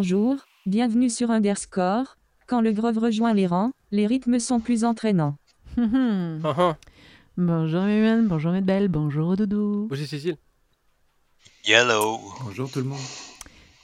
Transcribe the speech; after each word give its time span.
Bonjour, 0.00 0.36
bienvenue 0.64 1.10
sur 1.10 1.32
Underscore. 1.32 2.16
Quand 2.46 2.60
le 2.60 2.70
grove 2.70 2.98
rejoint 2.98 3.34
les 3.34 3.48
rangs, 3.48 3.72
les 3.90 4.06
rythmes 4.06 4.38
sont 4.38 4.60
plus 4.60 4.84
entraînants. 4.84 5.36
Hum, 5.76 6.38
Ah, 6.44 6.54
ah. 6.56 6.76
bonjour 7.36 7.82
Mimène, 7.82 8.28
bonjour 8.28 8.52
Belle, 8.62 8.86
bonjour 8.86 9.36
Doudou. 9.36 9.88
Bonjour 9.90 10.06
Cécile. 10.06 10.36
Yellow. 11.66 12.20
Bonjour 12.44 12.70
tout 12.70 12.78
le 12.78 12.84
monde. 12.84 13.00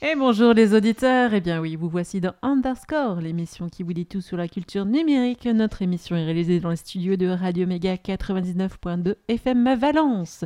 Et 0.01 0.15
bonjour 0.15 0.53
les 0.53 0.73
auditeurs, 0.73 1.33
eh 1.33 1.41
bien 1.41 1.59
oui, 1.59 1.75
vous 1.75 1.89
voici 1.89 2.21
dans 2.21 2.33
Underscore, 2.41 3.19
l'émission 3.19 3.67
qui 3.67 3.83
vous 3.83 3.91
dit 3.91 4.05
tout 4.05 4.21
sur 4.21 4.37
la 4.37 4.47
culture 4.47 4.85
numérique. 4.85 5.45
Notre 5.47 5.81
émission 5.81 6.15
est 6.15 6.23
réalisée 6.23 6.61
dans 6.61 6.69
les 6.69 6.75
studios 6.77 7.17
de 7.17 7.27
Radio 7.27 7.67
Méga 7.67 7.95
99.2 7.95 9.15
FM 9.27 9.67
à 9.67 9.75
Valence. 9.75 10.45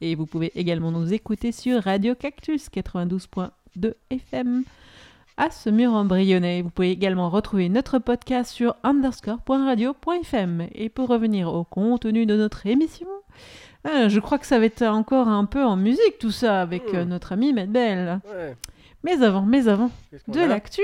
Et 0.00 0.14
vous 0.14 0.26
pouvez 0.26 0.52
également 0.54 0.92
nous 0.92 1.12
écouter 1.12 1.50
sur 1.50 1.82
Radio 1.82 2.14
Cactus 2.14 2.68
92.2 2.68 3.94
FM 4.10 4.62
à 5.40 5.50
ce 5.50 5.70
mur 5.70 5.92
embryonnais. 5.94 6.60
Vous 6.62 6.70
pouvez 6.70 6.90
également 6.90 7.30
retrouver 7.30 7.68
notre 7.68 7.98
podcast 7.98 8.50
sur 8.52 8.76
underscore.radio.fm. 8.82 10.66
Et 10.74 10.88
pour 10.90 11.08
revenir 11.08 11.48
au 11.52 11.64
contenu 11.64 12.26
de 12.26 12.36
notre 12.36 12.66
émission, 12.66 13.06
euh, 13.86 14.08
je 14.10 14.20
crois 14.20 14.38
que 14.38 14.46
ça 14.46 14.58
va 14.58 14.66
être 14.66 14.82
encore 14.82 15.28
un 15.28 15.46
peu 15.46 15.64
en 15.64 15.76
musique 15.76 16.18
tout 16.18 16.30
ça 16.30 16.60
avec 16.60 16.92
Mm. 16.92 16.96
euh, 16.96 17.04
notre 17.06 17.32
ami 17.32 17.52
Medbel. 17.54 18.20
Ouais. 18.30 18.54
Mais 19.02 19.22
avant, 19.22 19.42
mais 19.42 19.66
avant, 19.66 19.90
de 20.28 20.40
l'actu. 20.40 20.82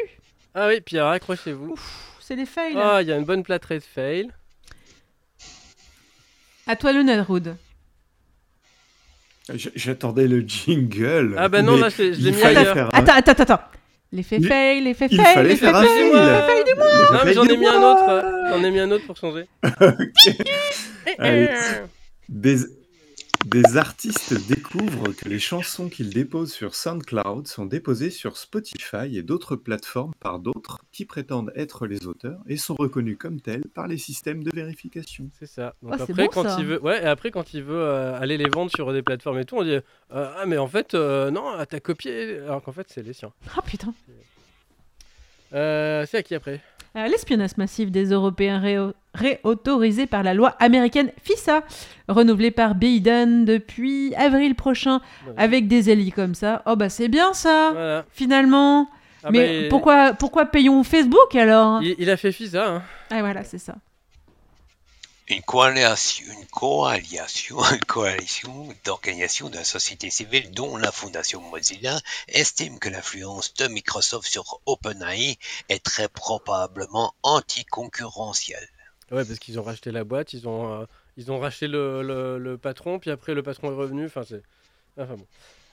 Ah 0.54 0.68
oui, 0.68 0.80
puis 0.80 0.96
alors 0.96 1.10
accrochez-vous. 1.10 1.74
C'est 2.18 2.36
des 2.36 2.46
fails. 2.46 2.76
Ah, 2.78 3.02
il 3.02 3.08
y 3.08 3.12
a 3.12 3.16
une 3.18 3.24
bonne 3.26 3.42
plâtrée 3.42 3.78
de 3.78 3.84
fail. 3.84 4.30
À 6.66 6.76
toi 6.76 6.92
le 6.92 7.02
Nedrood. 7.02 7.56
J- 9.54 9.70
J'attendais 9.76 10.26
le 10.26 10.40
jingle. 10.40 11.34
Ah 11.38 11.48
bah 11.48 11.60
non, 11.62 11.76
là, 11.76 11.88
je 11.90 12.02
l'ai 12.02 12.32
mis 12.32 12.42
ailleurs. 12.42 12.88
attends, 12.94 13.12
attends, 13.14 13.42
attends. 13.42 13.60
L'effet 14.16 14.36
Il- 14.40 14.46
fail, 14.48 14.82
l'effet 14.82 15.08
Il 15.10 15.20
fail, 15.20 15.34
fallait 15.34 15.48
l'effet 15.50 15.66
faire 15.66 15.76
un 15.76 15.82
fail. 15.84 16.10
fail. 16.10 16.74
Non, 17.12 17.18
mais 17.24 17.34
j'en 17.34 17.44
ai 17.44 17.48
fail 17.48 17.58
mis 17.58 17.66
du 17.66 17.70
un 17.70 17.82
autre. 17.82 18.08
euh, 18.08 18.22
J'en 18.50 18.64
ai 18.64 18.70
mis 18.70 18.80
un 18.80 18.90
autre 18.90 19.04
pour 19.06 19.16
changer. 19.16 19.44
Allez. 21.18 21.48
Des, 22.28 22.56
des 23.44 23.76
artistes 23.76 24.34
découvrent 24.48 25.12
que 25.12 25.28
les 25.28 25.38
chansons 25.38 25.88
qu'ils 25.88 26.10
déposent 26.10 26.52
sur 26.52 26.74
SoundCloud 26.74 27.46
sont 27.46 27.66
déposées 27.66 28.10
sur 28.10 28.36
Spotify 28.36 29.16
et 29.16 29.22
d'autres 29.22 29.56
plateformes 29.56 30.12
par 30.20 30.38
d'autres 30.38 30.80
qui 30.92 31.04
prétendent 31.04 31.52
être 31.54 31.86
les 31.86 32.06
auteurs 32.06 32.40
et 32.48 32.56
sont 32.56 32.74
reconnus 32.74 33.16
comme 33.18 33.40
tels 33.40 33.64
par 33.74 33.86
les 33.86 33.98
systèmes 33.98 34.42
de 34.42 34.50
vérification. 34.54 35.30
C'est 35.38 35.46
ça. 35.46 35.74
Donc 35.82 35.92
Oh, 35.94 35.96
c'est 35.98 36.10
après, 36.10 36.24
bon, 36.24 36.30
quand 36.32 36.42
ça. 36.44 36.56
il 36.58 36.66
veut, 36.66 36.82
ouais, 36.82 37.02
et 37.02 37.06
après 37.06 37.30
quand 37.30 37.54
il 37.54 37.62
veut 37.62 37.80
euh, 37.80 38.18
aller 38.18 38.36
les 38.36 38.48
vendre 38.48 38.70
sur 38.74 38.92
des 38.92 39.02
plateformes 39.02 39.38
et 39.38 39.44
tout, 39.44 39.56
on 39.56 39.62
dit 39.64 39.70
euh, 39.70 39.80
ah 40.10 40.44
mais 40.46 40.58
en 40.58 40.66
fait 40.68 40.94
euh, 40.94 41.30
non, 41.30 41.52
t'as 41.68 41.80
copié, 41.80 42.38
alors 42.40 42.62
qu'en 42.62 42.72
fait 42.72 42.86
c'est 42.90 43.02
les 43.02 43.12
siens. 43.12 43.32
Ah 43.56 43.62
putain. 43.62 43.94
Euh, 45.52 46.04
c'est 46.10 46.18
à 46.18 46.22
qui 46.22 46.34
après? 46.34 46.60
L'espionnage 46.96 47.56
massif 47.58 47.90
des 47.90 48.06
Européens 48.06 48.58
réau- 48.58 48.92
réautorisé 49.14 50.06
par 50.06 50.22
la 50.22 50.32
loi 50.34 50.50
américaine 50.58 51.10
FISA, 51.22 51.62
renouvelée 52.08 52.50
par 52.50 52.74
Biden 52.74 53.44
depuis 53.44 54.14
avril 54.14 54.54
prochain, 54.54 55.00
avec 55.36 55.68
des 55.68 55.90
élits 55.90 56.10
comme 56.12 56.34
ça. 56.34 56.62
Oh 56.66 56.74
bah 56.76 56.88
c'est 56.88 57.08
bien 57.08 57.32
ça, 57.34 57.70
Voilà. 57.72 58.04
finalement. 58.10 58.88
Ah 59.24 59.28
Mais 59.30 59.62
bah, 59.62 59.66
pourquoi, 59.70 60.12
pourquoi 60.14 60.46
payons 60.46 60.82
Facebook 60.84 61.34
alors 61.34 61.82
il, 61.82 61.94
il 61.98 62.08
a 62.10 62.16
fait 62.16 62.32
FISA. 62.32 62.66
Hein. 62.76 62.82
Ah 63.10 63.20
voilà, 63.20 63.44
c'est 63.44 63.58
ça. 63.58 63.74
Une 65.28 65.42
coalition, 65.42 66.24
une 66.32 66.46
coalition, 66.46 67.58
une 67.72 67.84
coalition 67.84 68.68
d'organisations 68.84 69.48
de 69.50 69.56
la 69.56 69.64
société 69.64 70.08
civile, 70.08 70.52
dont 70.52 70.76
la 70.76 70.92
Fondation 70.92 71.40
Mozilla, 71.40 72.00
estime 72.28 72.78
que 72.78 72.88
l'influence 72.88 73.52
de 73.54 73.66
Microsoft 73.66 74.28
sur 74.28 74.60
OpenAI 74.66 75.36
est 75.68 75.82
très 75.84 76.08
probablement 76.08 77.12
anticoncurrentielle. 77.24 78.68
Ouais, 79.10 79.24
parce 79.24 79.38
qu'ils 79.38 79.58
ont 79.58 79.64
racheté 79.64 79.90
la 79.90 80.04
boîte, 80.04 80.32
ils 80.32 80.46
ont, 80.48 80.82
euh, 80.82 80.86
ils 81.16 81.30
ont 81.32 81.38
racheté 81.40 81.66
le, 81.66 82.02
le- 82.38 82.56
patron, 82.58 82.98
puis 82.98 83.10
après 83.10 83.34
le 83.34 83.42
patron 83.42 83.72
est 83.72 83.76
revenu. 83.76 84.06
Enfin, 84.06 84.22
c'est. 84.28 84.42
Enfin 84.96 85.14
bon. 85.14 85.26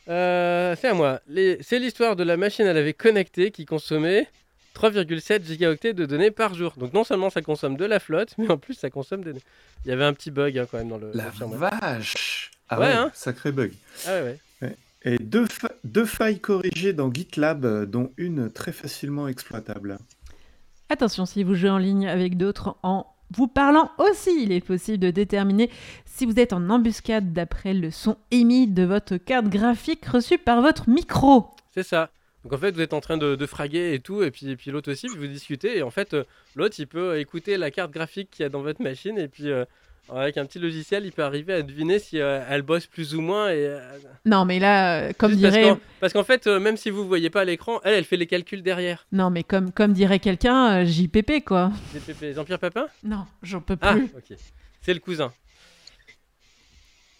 Euh, 0.10 0.76
à 0.82 0.94
moi. 0.94 1.22
C'est 1.62 1.80
l'histoire 1.80 2.16
de 2.16 2.24
la 2.24 2.38
machine 2.38 2.66
à 2.66 2.74
laver 2.74 2.94
connectée 2.94 3.52
qui 3.52 3.66
consommait 3.66 4.28
3,7 4.76 5.44
gigaoctets 5.46 5.94
de 5.94 6.06
données 6.06 6.32
par 6.32 6.54
jour. 6.56 6.74
Donc 6.78 6.94
non 6.94 7.04
seulement 7.04 7.30
ça 7.30 7.42
consomme 7.42 7.78
de 7.78 7.86
la 7.86 8.00
flotte, 8.00 8.34
mais 8.38 8.50
en 8.52 8.58
plus 8.58 8.74
ça 8.74 8.90
consomme 8.90 9.22
des 9.24 9.32
données. 9.32 9.44
Il 9.86 9.90
y 9.90 9.92
avait 9.92 10.06
un 10.06 10.14
petit 10.14 10.32
bug 10.32 10.58
hein, 10.58 10.66
quand 10.70 10.78
même 10.78 10.90
dans 10.90 10.98
le, 10.98 11.12
La 11.14 11.30
vache 11.30 12.52
Ah 12.70 12.80
Ouais, 12.80 12.86
ouais, 12.88 12.92
hein. 12.94 13.12
sacré 13.14 13.52
bug. 13.52 13.72
Ah 14.08 14.12
ouais, 14.22 14.40
ouais. 14.62 14.78
Et 15.06 15.18
deux, 15.18 15.46
fa- 15.48 15.72
deux 15.84 16.06
failles 16.06 16.40
corrigées 16.40 16.94
dans 16.94 17.12
GitLab, 17.14 17.66
euh, 17.66 17.86
dont 17.86 18.12
une 18.18 18.50
très 18.50 18.72
facilement 18.72 19.28
exploitable. 19.28 19.98
Attention, 20.90 21.26
si 21.26 21.44
vous 21.44 21.56
jouez 21.56 21.70
en 21.70 21.78
ligne 21.78 22.08
avec 22.08 22.38
d'autres 22.38 22.76
en 22.84 23.06
vous 23.36 23.48
parlant 23.48 23.92
aussi, 23.98 24.44
il 24.44 24.52
est 24.52 24.64
possible 24.66 25.00
de 25.00 25.10
déterminer 25.10 25.70
si 26.06 26.26
vous 26.26 26.40
êtes 26.40 26.54
en 26.54 26.70
embuscade 26.70 27.34
d'après 27.34 27.74
le 27.74 27.90
son 27.92 28.16
émis 28.32 28.68
de 28.68 28.84
votre 28.84 29.18
carte 29.18 29.48
graphique 29.48 30.06
reçue 30.06 30.38
par 30.38 30.62
votre 30.62 30.88
micro. 30.90 31.48
C'est 31.74 31.84
ça. 31.84 32.10
Donc 32.44 32.54
en 32.54 32.58
fait, 32.58 32.72
vous 32.76 32.82
êtes 32.82 32.94
en 32.94 33.00
train 33.02 33.18
de, 33.18 33.36
de 33.36 33.46
fraguer 33.46 33.94
et 33.94 34.00
tout, 34.00 34.22
et 34.24 34.32
puis, 34.32 34.50
et 34.50 34.56
puis 34.56 34.70
l'autre 34.72 34.92
aussi, 34.92 35.08
puis 35.08 35.18
vous 35.18 35.28
discutez, 35.28 35.78
et 35.78 35.82
en 35.84 35.92
fait, 35.92 36.14
euh, 36.14 36.24
l'autre, 36.56 36.76
il 36.80 36.88
peut 36.88 37.18
écouter 37.20 37.56
la 37.58 37.72
carte 37.72 37.92
graphique 37.92 38.30
qu'il 38.32 38.44
y 38.44 38.46
a 38.46 38.50
dans 38.50 38.62
votre 38.62 38.82
machine, 38.82 39.18
et 39.18 39.30
puis 39.30 39.50
euh, 39.50 39.64
avec 40.12 40.38
un 40.38 40.46
petit 40.46 40.60
logiciel, 40.60 41.06
il 41.06 41.14
peut 41.14 41.24
arriver 41.24 41.54
à 41.54 41.62
deviner 41.62 41.98
si 42.00 42.20
euh, 42.20 42.44
elle 42.50 42.62
bosse 42.62 42.86
plus 42.88 43.16
ou 43.16 43.22
moins. 43.22 43.48
Et, 43.50 43.66
euh, 43.66 43.80
Non, 44.26 44.44
mais 44.44 44.60
là, 44.60 45.14
comme 45.14 45.32
juste 45.32 45.42
parce 45.42 45.54
dirait, 45.54 45.70
qu'en- 45.70 45.80
Parce 46.02 46.12
qu'en 46.12 46.26
fait, 46.26 46.46
même 46.48 46.76
si 46.76 46.90
vous 46.90 47.08
voyez 47.08 47.30
pas 47.30 47.42
à 47.42 47.46
l'écran, 47.46 47.80
elle, 47.86 47.94
elle 47.94 48.04
fait 48.04 48.18
les 48.18 48.28
calculs 48.28 48.62
derrière. 48.62 49.08
non, 49.14 49.30
mais 49.30 49.44
comme 49.44 49.72
comme 49.72 49.94
dirait 49.94 50.20
quelqu'un, 50.20 50.84
JPP 50.84 51.46
quoi. 51.46 51.72
DPP, 51.94 52.36
Jean-Pierre 52.36 52.60
Papin? 52.60 52.88
Non, 53.06 53.26
j'en 53.42 53.62
peux 53.62 53.78
Ah, 53.80 53.94
plus. 53.94 54.04
ok. 54.18 54.38
C'est 54.82 54.94
le 54.94 55.00
cousin. 55.00 55.32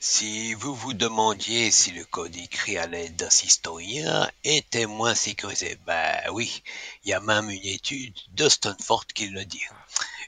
Si 0.06 0.54
vous 0.56 0.76
vous 0.76 0.94
demandiez 0.94 1.72
si 1.72 1.92
le 1.92 2.04
code 2.04 2.36
écrit 2.36 2.78
à 2.78 2.88
l'aide 2.88 3.16
d'un 3.16 3.30
historien 3.30 4.30
était 4.44 4.86
moins 4.86 5.16
sécurisé, 5.16 5.78
bah 5.88 6.30
oui, 6.34 6.62
il 7.06 7.12
y 7.12 7.14
a 7.14 7.22
même 7.22 7.50
une 7.50 7.64
étude 7.64 8.14
de 8.34 8.50
Stanford 8.50 9.06
qui 9.08 9.30
le 9.30 9.46
dit. 9.46 9.64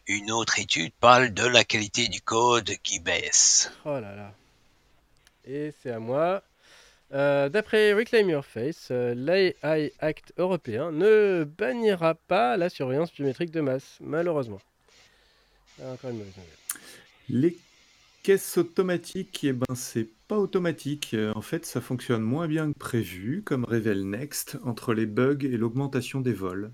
Une 0.08 0.32
autre 0.32 0.60
étude 0.60 0.94
parle 1.02 1.34
de 1.34 1.46
la 1.46 1.66
qualité 1.66 2.08
du 2.08 2.22
code 2.22 2.72
qui 2.84 3.00
baisse. 3.00 3.70
Oh 3.84 4.00
là 4.00 4.16
là. 4.16 4.34
Et 5.44 5.74
c'est 5.84 5.92
à 5.92 6.00
moi. 6.00 6.42
Euh, 7.14 7.50
D'après 7.50 7.92
Reclaim 7.92 8.30
Your 8.30 8.46
Face, 8.46 8.88
euh, 8.92 9.14
l'AI 9.14 9.92
Act 10.00 10.32
européen 10.38 10.94
ne 10.94 11.44
bannira 11.44 12.16
pas 12.16 12.56
la 12.56 12.70
surveillance 12.70 13.12
biométrique 13.12 13.52
de 13.52 13.60
masse, 13.60 13.98
malheureusement. 14.00 14.62
Ah, 15.82 15.92
Encore 15.92 16.12
une 16.12 16.20
mauvaise 16.20 16.34
nouvelle. 16.38 16.82
Les 17.28 17.58
caisses 18.26 18.58
automatiques, 18.58 19.44
eh 19.44 19.54
ben, 19.54 19.76
c'est 19.76 20.10
pas 20.28 20.40
automatique. 20.40 21.12
Euh, 21.14 21.32
En 21.36 21.42
fait, 21.42 21.64
ça 21.66 21.80
fonctionne 21.80 22.24
moins 22.24 22.48
bien 22.48 22.72
que 22.74 22.78
prévu, 22.78 23.44
comme 23.46 23.66
révèle 23.66 24.04
Next, 24.10 24.58
entre 24.64 24.94
les 24.96 25.06
bugs 25.06 25.38
et 25.44 25.58
l'augmentation 25.58 26.22
des 26.22 26.34
vols. 26.34 26.72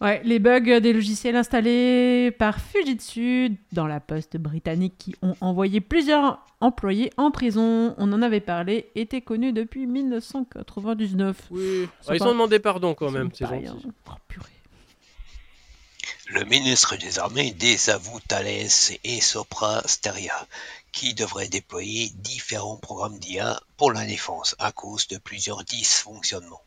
Ouais, 0.00 0.20
les 0.24 0.38
bugs 0.40 0.80
des 0.80 0.92
logiciels 0.92 1.36
installés 1.36 2.32
par 2.36 2.60
Fujitsu 2.60 3.50
dans 3.72 3.86
la 3.86 4.00
poste 4.00 4.36
britannique 4.36 4.94
qui 4.98 5.14
ont 5.22 5.34
envoyé 5.40 5.80
plusieurs 5.80 6.44
employés 6.60 7.10
en 7.18 7.30
prison, 7.30 7.94
on 7.98 8.12
en 8.12 8.22
avait 8.22 8.40
parlé, 8.40 8.90
étaient 8.96 9.20
connus 9.20 9.52
depuis 9.52 9.86
1999. 9.86 11.48
Oui, 11.50 11.86
Ah, 12.08 12.16
ils 12.16 12.22
ont 12.24 12.32
demandé 12.32 12.58
pardon 12.58 12.94
quand 12.94 13.10
même, 13.12 13.28
c'est 13.32 13.44
pas 13.44 13.50
gentil. 13.54 13.66
rien. 13.66 13.76
Oh, 14.08 14.12
purée. 14.26 14.48
Le 16.34 16.44
ministre 16.44 16.96
des 16.96 17.18
Armées 17.18 17.50
désavoue 17.50 18.18
Thales 18.26 18.46
et 19.04 19.20
Sopra 19.20 19.82
Steria, 19.84 20.46
qui 20.90 21.12
devraient 21.12 21.48
déployer 21.48 22.08
différents 22.14 22.78
programmes 22.78 23.18
d'IA 23.18 23.60
pour 23.76 23.92
la 23.92 24.06
défense 24.06 24.56
à 24.58 24.72
cause 24.72 25.06
de 25.08 25.18
plusieurs 25.18 25.62
dysfonctionnements. 25.64 26.62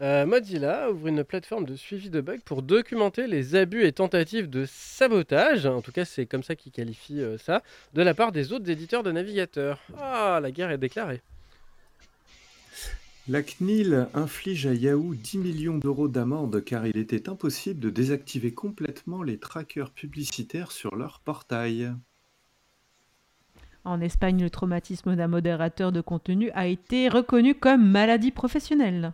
Euh, 0.00 0.26
Mozilla 0.26 0.92
ouvre 0.92 1.08
une 1.08 1.24
plateforme 1.24 1.64
de 1.64 1.74
suivi 1.74 2.08
de 2.08 2.20
bugs 2.20 2.38
pour 2.44 2.62
documenter 2.62 3.26
les 3.26 3.56
abus 3.56 3.84
et 3.84 3.90
tentatives 3.90 4.48
de 4.48 4.64
sabotage, 4.64 5.66
en 5.66 5.82
tout 5.82 5.90
cas 5.90 6.04
c'est 6.04 6.26
comme 6.26 6.44
ça 6.44 6.54
qu'ils 6.54 6.70
qualifient 6.70 7.22
euh, 7.22 7.36
ça, 7.36 7.64
de 7.94 8.02
la 8.02 8.14
part 8.14 8.30
des 8.30 8.52
autres 8.52 8.70
éditeurs 8.70 9.02
de 9.02 9.10
navigateurs. 9.10 9.80
Ah, 9.98 10.38
la 10.40 10.52
guerre 10.52 10.70
est 10.70 10.78
déclarée. 10.78 11.20
La 13.28 13.42
CNIL 13.42 14.08
inflige 14.14 14.66
à 14.66 14.74
Yahoo 14.74 15.14
10 15.14 15.38
millions 15.38 15.78
d'euros 15.78 16.08
d'amende 16.08 16.64
car 16.64 16.86
il 16.86 16.96
était 16.96 17.28
impossible 17.28 17.78
de 17.78 17.90
désactiver 17.90 18.52
complètement 18.52 19.22
les 19.22 19.38
trackers 19.38 19.90
publicitaires 19.90 20.72
sur 20.72 20.96
leur 20.96 21.20
portail. 21.20 21.92
En 23.84 24.00
Espagne, 24.00 24.42
le 24.42 24.50
traumatisme 24.50 25.16
d'un 25.16 25.28
modérateur 25.28 25.92
de 25.92 26.00
contenu 26.00 26.50
a 26.52 26.66
été 26.66 27.08
reconnu 27.08 27.54
comme 27.54 27.86
maladie 27.86 28.30
professionnelle. 28.30 29.12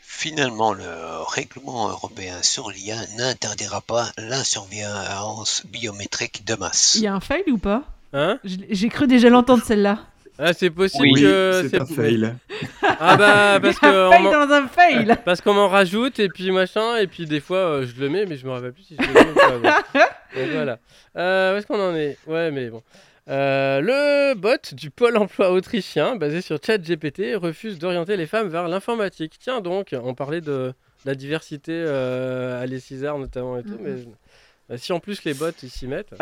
Finalement, 0.00 0.72
le 0.72 0.84
règlement 1.26 1.88
européen 1.88 2.42
sur 2.42 2.70
l'IA 2.70 2.96
n'interdira 3.18 3.80
pas 3.80 4.12
la 4.16 4.44
surveillance 4.44 5.62
biométrique 5.66 6.44
de 6.46 6.54
masse. 6.54 6.94
Il 6.96 7.02
y 7.02 7.06
a 7.06 7.14
un 7.14 7.20
fail 7.20 7.44
ou 7.50 7.58
pas? 7.58 7.84
Hein? 8.12 8.38
J'ai 8.44 8.88
cru 8.88 9.06
déjà 9.06 9.28
l'entendre 9.28 9.62
celle-là. 9.64 10.06
Ah, 10.38 10.52
c'est 10.52 10.70
possible 10.70 11.02
Oui, 11.12 11.22
que. 11.22 11.66
c'est 11.70 11.80
un 11.80 11.86
fail. 11.86 12.34
Ah 12.82 13.16
bah, 13.16 13.58
parce 13.62 13.76
un 13.82 13.90
que. 13.90 14.10
fail 14.10 14.22
m'en- 14.22 14.30
dans 14.46 14.52
un 14.54 14.68
fail 14.68 15.16
Parce 15.24 15.40
qu'on 15.40 15.54
m'en 15.54 15.68
rajoute 15.68 16.18
et 16.18 16.28
puis 16.28 16.50
machin, 16.50 16.96
et 16.96 17.06
puis 17.06 17.26
des 17.26 17.40
fois 17.40 17.58
euh, 17.58 17.86
je 17.86 17.98
le 18.00 18.08
mets, 18.08 18.26
mais 18.26 18.36
je 18.36 18.44
me 18.46 18.50
rappelle 18.52 18.72
plus 18.72 18.82
si 18.82 18.96
je 19.00 19.06
le 19.06 19.12
mets 19.14 19.30
ou 19.30 19.34
pas. 19.34 19.58
bon. 19.58 20.00
Donc 20.40 20.50
voilà. 20.52 20.78
Euh, 21.16 21.54
où 21.54 21.58
est-ce 21.58 21.66
qu'on 21.66 21.80
en 21.80 21.94
est? 21.94 22.18
Ouais, 22.26 22.50
mais 22.50 22.68
bon. 22.68 22.82
Euh, 23.28 23.80
le 23.80 24.34
bot 24.34 24.56
du 24.72 24.90
pôle 24.90 25.16
emploi 25.16 25.50
autrichien, 25.50 26.14
basé 26.16 26.40
sur 26.42 26.58
ChatGPT, 26.64 27.34
refuse 27.34 27.78
d'orienter 27.78 28.16
les 28.16 28.26
femmes 28.26 28.48
vers 28.48 28.68
l'informatique. 28.68 29.34
Tiens 29.40 29.60
donc, 29.60 29.94
on 30.00 30.14
parlait 30.14 30.40
de 30.40 30.72
la 31.04 31.14
diversité 31.16 31.72
euh, 31.74 32.62
à 32.62 32.66
les 32.66 32.78
César 32.78 33.18
notamment 33.18 33.58
et 33.58 33.62
tout, 33.64 33.78
mais 33.80 34.76
si 34.78 34.92
en 34.92 35.00
plus 35.00 35.24
les 35.24 35.34
bots 35.34 35.46
ils 35.62 35.70
s'y 35.70 35.86
mettent. 35.88 36.14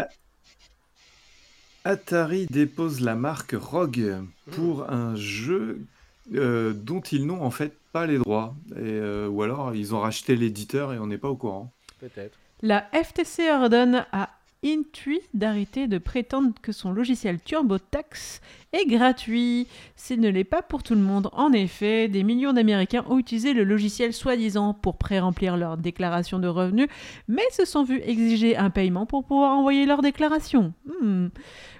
Atari 1.85 2.47
dépose 2.47 3.01
la 3.01 3.15
marque 3.15 3.55
Rogue 3.59 4.25
pour 4.53 4.91
un 4.91 5.15
jeu 5.17 5.81
euh, 6.35 6.73
dont 6.73 7.01
ils 7.01 7.27
n'ont 7.27 7.43
en 7.43 7.51
fait 7.51 7.77
pas 7.93 8.07
les 8.07 8.19
droits. 8.19 8.55
Et, 8.73 8.79
euh, 8.81 9.29
ou 9.29 9.43
alors 9.43 9.75
ils 9.75 9.95
ont 9.95 10.01
racheté 10.01 10.37
l'éditeur 10.37 10.93
et 10.93 10.99
on 10.99 11.07
n'est 11.07 11.19
pas 11.19 11.29
au 11.29 11.37
courant. 11.37 11.71
Peut-être. 12.01 12.39
La 12.63 12.87
FTC 12.93 13.51
ordonne 13.51 14.07
à 14.13 14.31
Intui 14.65 15.21
d'arrêter 15.35 15.89
de 15.89 15.99
prétendre 15.99 16.55
que 16.63 16.73
son 16.73 16.91
logiciel 16.91 17.39
TurboTax 17.39 18.41
est 18.73 18.87
gratuit. 18.87 19.67
S'il 19.95 20.21
ne 20.21 20.31
l'est 20.31 20.43
pas 20.43 20.63
pour 20.63 20.83
tout 20.83 20.95
le 20.95 21.03
monde, 21.03 21.29
en 21.33 21.53
effet, 21.53 22.09
des 22.09 22.23
millions 22.23 22.55
d'Américains 22.55 23.05
ont 23.09 23.19
utilisé 23.19 23.53
le 23.53 23.63
logiciel 23.63 24.15
soi-disant 24.15 24.73
pour 24.73 24.97
pré-remplir 24.97 25.59
leur 25.59 25.77
déclaration 25.77 26.39
de 26.39 26.49
revenus, 26.49 26.89
mais 27.29 27.43
se 27.51 27.67
sont 27.67 27.85
vus 27.85 28.01
exiger 28.07 28.57
un 28.57 28.71
paiement 28.71 29.05
pour 29.05 29.25
pouvoir 29.25 29.53
envoyer 29.53 29.85
leur 29.85 30.01
déclaration. 30.01 30.73
Hmm. 31.03 31.29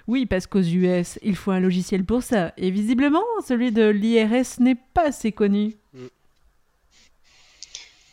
Oui, 0.07 0.27
parce 0.27 0.45
qu'aux 0.45 0.61
US, 0.61 1.17
il 1.23 1.35
faut 1.35 1.51
un 1.51 1.59
logiciel 1.59 2.05
pour 2.05 2.21
ça, 2.21 2.53
et 2.57 2.69
visiblement, 2.69 3.23
celui 3.43 3.71
de 3.71 3.89
l'IRS 3.89 4.59
n'est 4.59 4.77
pas 4.93 5.07
assez 5.07 5.31
connu. 5.31 5.73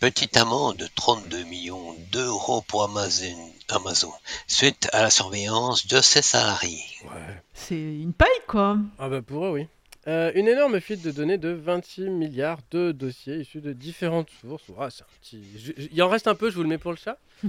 Petite 0.03 0.37
amende 0.37 0.79
de 0.79 0.89
32 0.97 1.45
millions 1.45 1.95
d'euros 2.11 2.61
pour 2.63 2.83
Amazon, 2.83 3.37
Amazon 3.69 4.11
suite 4.49 4.89
à 4.93 5.01
la 5.03 5.11
surveillance 5.11 5.87
de 5.87 6.01
ses 6.01 6.23
salariés. 6.23 6.83
Ouais. 7.05 7.41
C'est 7.55 7.77
une 7.77 8.13
paille, 8.13 8.29
quoi. 8.49 8.79
Ah 8.99 9.09
bah 9.09 9.23
pour 9.23 9.47
eux, 9.47 9.51
oui. 9.51 9.69
Euh, 10.09 10.33
une 10.35 10.49
énorme 10.49 10.81
fuite 10.81 11.03
de 11.03 11.13
données 11.13 11.39
de 11.39 11.51
26 11.51 12.11
milliards 12.11 12.59
de 12.73 12.91
dossiers 12.91 13.37
issus 13.43 13.61
de 13.61 13.73
différentes 13.73 14.27
sources. 14.41 14.65
C'est 14.91 15.03
un 15.03 15.07
petit... 15.21 15.45
je- 15.57 15.73
je- 15.81 15.89
Il 15.93 16.03
en 16.03 16.09
reste 16.09 16.27
un 16.27 16.35
peu, 16.35 16.51
je 16.51 16.57
vous 16.57 16.65
le 16.65 16.69
mets 16.69 16.79
pour 16.79 16.91
le 16.91 16.97
chat. 16.99 17.17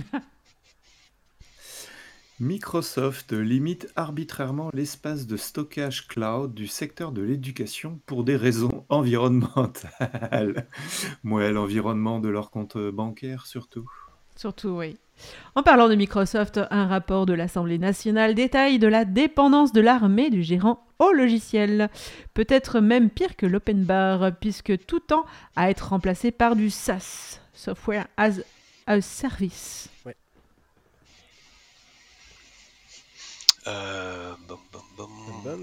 Microsoft 2.40 3.32
limite 3.32 3.88
arbitrairement 3.96 4.70
l'espace 4.74 5.28
de 5.28 5.38
stockage 5.38 6.08
cloud 6.08 6.54
du 6.54 6.68
secteur 6.68 7.12
de 7.12 7.22
l'éducation 7.22 8.00
pour 8.06 8.24
des 8.24 8.36
raisons 8.36 8.86
environnementales. 8.90 10.68
Ouais, 11.24 11.52
l'environnement 11.52 12.20
de 12.20 12.30
leur 12.30 12.50
compte 12.50 12.78
bancaire 12.78 13.46
surtout. 13.46 13.88
Surtout, 14.36 14.70
oui. 14.70 14.98
En 15.54 15.62
parlant 15.62 15.88
de 15.88 15.96
Microsoft, 15.96 16.60
un 16.72 16.88
rapport 16.88 17.28
de 17.28 17.34
l'Assemblée 17.34 17.78
nationale 17.78 18.34
détaille 18.34 18.80
de 18.80 18.88
la 18.88 19.06
dépendance 19.06 19.72
de 19.72 19.82
l'armée 19.82 20.32
du 20.32 20.42
gérant 20.42 20.86
au 20.98 21.12
logiciel. 21.12 21.90
Peut-être 22.34 22.80
même 22.80 23.12
pire 23.12 23.36
que 23.36 23.46
l'open 23.46 23.84
bar, 23.84 24.32
puisque 24.40 24.86
tout 24.86 25.00
tend 25.00 25.26
à 25.56 25.70
être 25.70 25.90
remplacé 25.90 26.32
par 26.32 26.56
du 26.56 26.72
SaaS, 26.72 27.40
Software 27.54 28.08
as 28.18 28.40
a 28.88 29.02
Service. 29.02 29.90
Euh, 33.68 34.34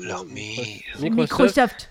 L'armée. 0.01 0.83
Microsoft. 0.99 1.91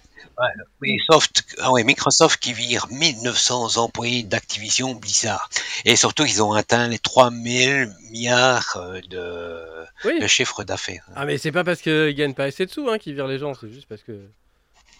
Microsoft, 0.81 1.44
ah 1.59 1.71
ouais, 1.71 1.83
Microsoft 1.83 2.39
qui 2.39 2.53
vire 2.53 2.88
1900 2.91 3.77
employés 3.77 4.23
d'Activision 4.23 4.95
Blizzard. 4.95 5.50
Et 5.85 5.95
surtout, 5.95 6.23
ils 6.23 6.41
ont 6.41 6.53
atteint 6.53 6.88
les 6.88 7.00
3000 7.00 7.91
milliards 8.09 8.77
euh, 8.77 9.01
de, 9.09 9.85
Oui. 10.07 10.19
de 10.19 10.27
chiffre 10.27 10.63
d'affaires. 10.63 11.06
Ah 11.15 11.25
mais 11.25 11.38
c'est 11.38 11.51
pas 11.51 11.63
parce 11.65 11.81
qu'ils 11.81 12.13
gagnent 12.15 12.33
pas 12.33 12.45
assez 12.45 12.65
de 12.65 12.71
sous 12.71 12.89
hein, 12.89 12.97
qu'ils 12.97 13.15
virent 13.15 13.27
les 13.27 13.38
gens, 13.38 13.53
c'est 13.53 13.69
juste 13.69 13.88
parce 13.88 14.01
que 14.01 14.17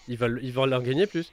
ils 0.08 0.18
veulent, 0.18 0.40
ils 0.42 0.52
veulent 0.52 0.68
leur 0.70 0.82
gagner 0.82 1.06
plus. 1.06 1.32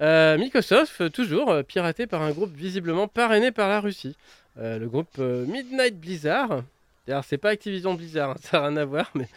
Euh, 0.00 0.38
Microsoft, 0.38 1.10
toujours 1.10 1.52
piraté 1.66 2.06
par 2.06 2.22
un 2.22 2.30
groupe 2.30 2.54
visiblement 2.54 3.08
parrainé 3.08 3.50
par 3.50 3.68
la 3.68 3.80
Russie. 3.80 4.16
Euh, 4.58 4.78
le 4.78 4.88
groupe 4.88 5.18
Midnight 5.18 5.98
Blizzard. 5.98 6.62
Alors 7.08 7.24
c'est 7.24 7.38
pas 7.38 7.50
Activision 7.50 7.94
Blizzard, 7.94 8.30
hein, 8.30 8.36
ça 8.40 8.60
n'a 8.60 8.68
rien 8.68 8.76
à 8.76 8.84
voir, 8.84 9.10
mais 9.14 9.28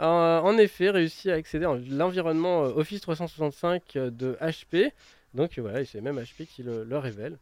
euh, 0.00 0.40
en 0.40 0.56
effet 0.58 0.90
réussi 0.90 1.30
à 1.30 1.34
accéder 1.34 1.64
à 1.64 1.76
l'environnement 1.90 2.64
euh, 2.64 2.72
Office 2.76 3.00
365 3.00 3.82
euh, 3.96 4.10
de 4.10 4.36
HP. 4.40 4.90
Donc 5.34 5.58
voilà, 5.58 5.84
c'est 5.84 6.00
même 6.00 6.18
HP 6.20 6.46
qui 6.46 6.62
le, 6.62 6.84
le 6.84 6.98
révèle. 6.98 7.38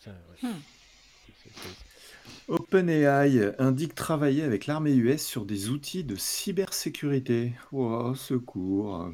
Ça, 0.00 0.10
ouais. 0.10 0.48
Hmm. 0.48 0.52
C'est- 1.42 1.50
c'est- 1.54 1.68
OpenAI 2.48 3.52
indique 3.58 3.94
travailler 3.94 4.42
avec 4.44 4.66
l'armée 4.66 4.94
US 4.94 5.22
sur 5.24 5.44
des 5.44 5.70
outils 5.70 6.04
de 6.04 6.14
cybersécurité. 6.16 7.52
Oh, 7.72 8.14
secours. 8.14 9.10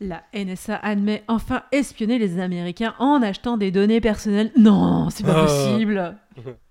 La 0.00 0.22
NSA 0.34 0.76
admet 0.76 1.24
enfin 1.28 1.62
espionner 1.72 2.18
les 2.18 2.38
Américains 2.38 2.94
en 2.98 3.20
achetant 3.22 3.56
des 3.56 3.70
données 3.70 4.00
personnelles. 4.00 4.52
Non, 4.56 5.10
c'est 5.10 5.24
pas 5.24 5.42
Ah. 5.42 5.44
possible. 5.46 6.16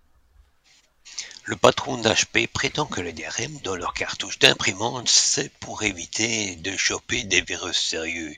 Le 1.50 1.56
patron 1.56 1.98
d'HP 1.98 2.52
prétend 2.52 2.86
que 2.86 3.00
le 3.00 3.14
DRM 3.14 3.58
dans 3.64 3.78
leur 3.78 3.94
cartouche 3.94 4.38
d'imprimante, 4.38 5.08
c'est 5.08 5.50
pour 5.62 5.82
éviter 5.84 6.58
de 6.58 6.76
choper 6.76 7.24
des 7.24 7.40
virus 7.40 7.80
sérieux 7.80 8.34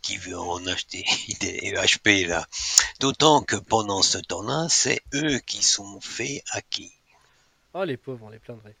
qui 0.00 0.16
veulent 0.16 0.36
en 0.36 0.66
acheter 0.66 1.04
des 1.40 1.74
HP 1.74 2.26
là. 2.26 2.46
D'autant 3.00 3.42
que 3.42 3.56
pendant 3.56 4.00
ce 4.00 4.16
temps-là, 4.16 4.66
c'est 4.70 5.02
eux 5.12 5.40
qui 5.40 5.62
sont 5.62 6.00
faits 6.00 6.42
hacker. 6.52 6.88
Oh 7.74 7.84
les 7.84 7.98
pauvres, 7.98 8.24
on 8.24 8.30
les 8.30 8.38
plaindrait. 8.38 8.76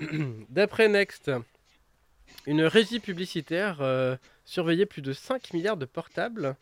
D'après 0.48 0.88
Next, 0.88 1.30
une 2.46 2.62
régie 2.62 2.98
publicitaire 2.98 3.78
euh, 3.82 4.16
surveillait 4.46 4.86
plus 4.86 5.02
de 5.02 5.12
5 5.12 5.52
milliards 5.52 5.76
de 5.76 5.84
portables 5.86 6.56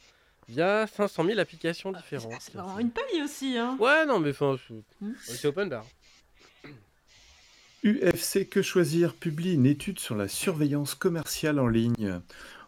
via 0.47 0.87
500 0.87 1.25
000 1.25 1.39
applications 1.39 1.93
différentes. 1.93 2.35
C'est 2.39 2.53
vraiment 2.53 2.79
une 2.79 2.91
paille 2.91 3.23
aussi, 3.23 3.57
hein. 3.57 3.79
Ouais, 3.81 4.05
non, 4.05 4.21
mais 4.21 4.31
enfin, 4.31 4.57
c'est 4.69 4.75
Hmm. 5.01 5.13
c'est 5.25 5.49
open 5.49 5.71
bar. 5.71 5.87
UFC 7.87 8.49
Que 8.49 8.63
Choisir 8.63 9.15
publie 9.15 9.55
une 9.55 9.67
étude 9.67 10.01
sur 10.01 10.17
la 10.17 10.27
surveillance 10.27 10.95
commerciale 10.97 11.61
en 11.61 11.69
ligne. 11.69 12.21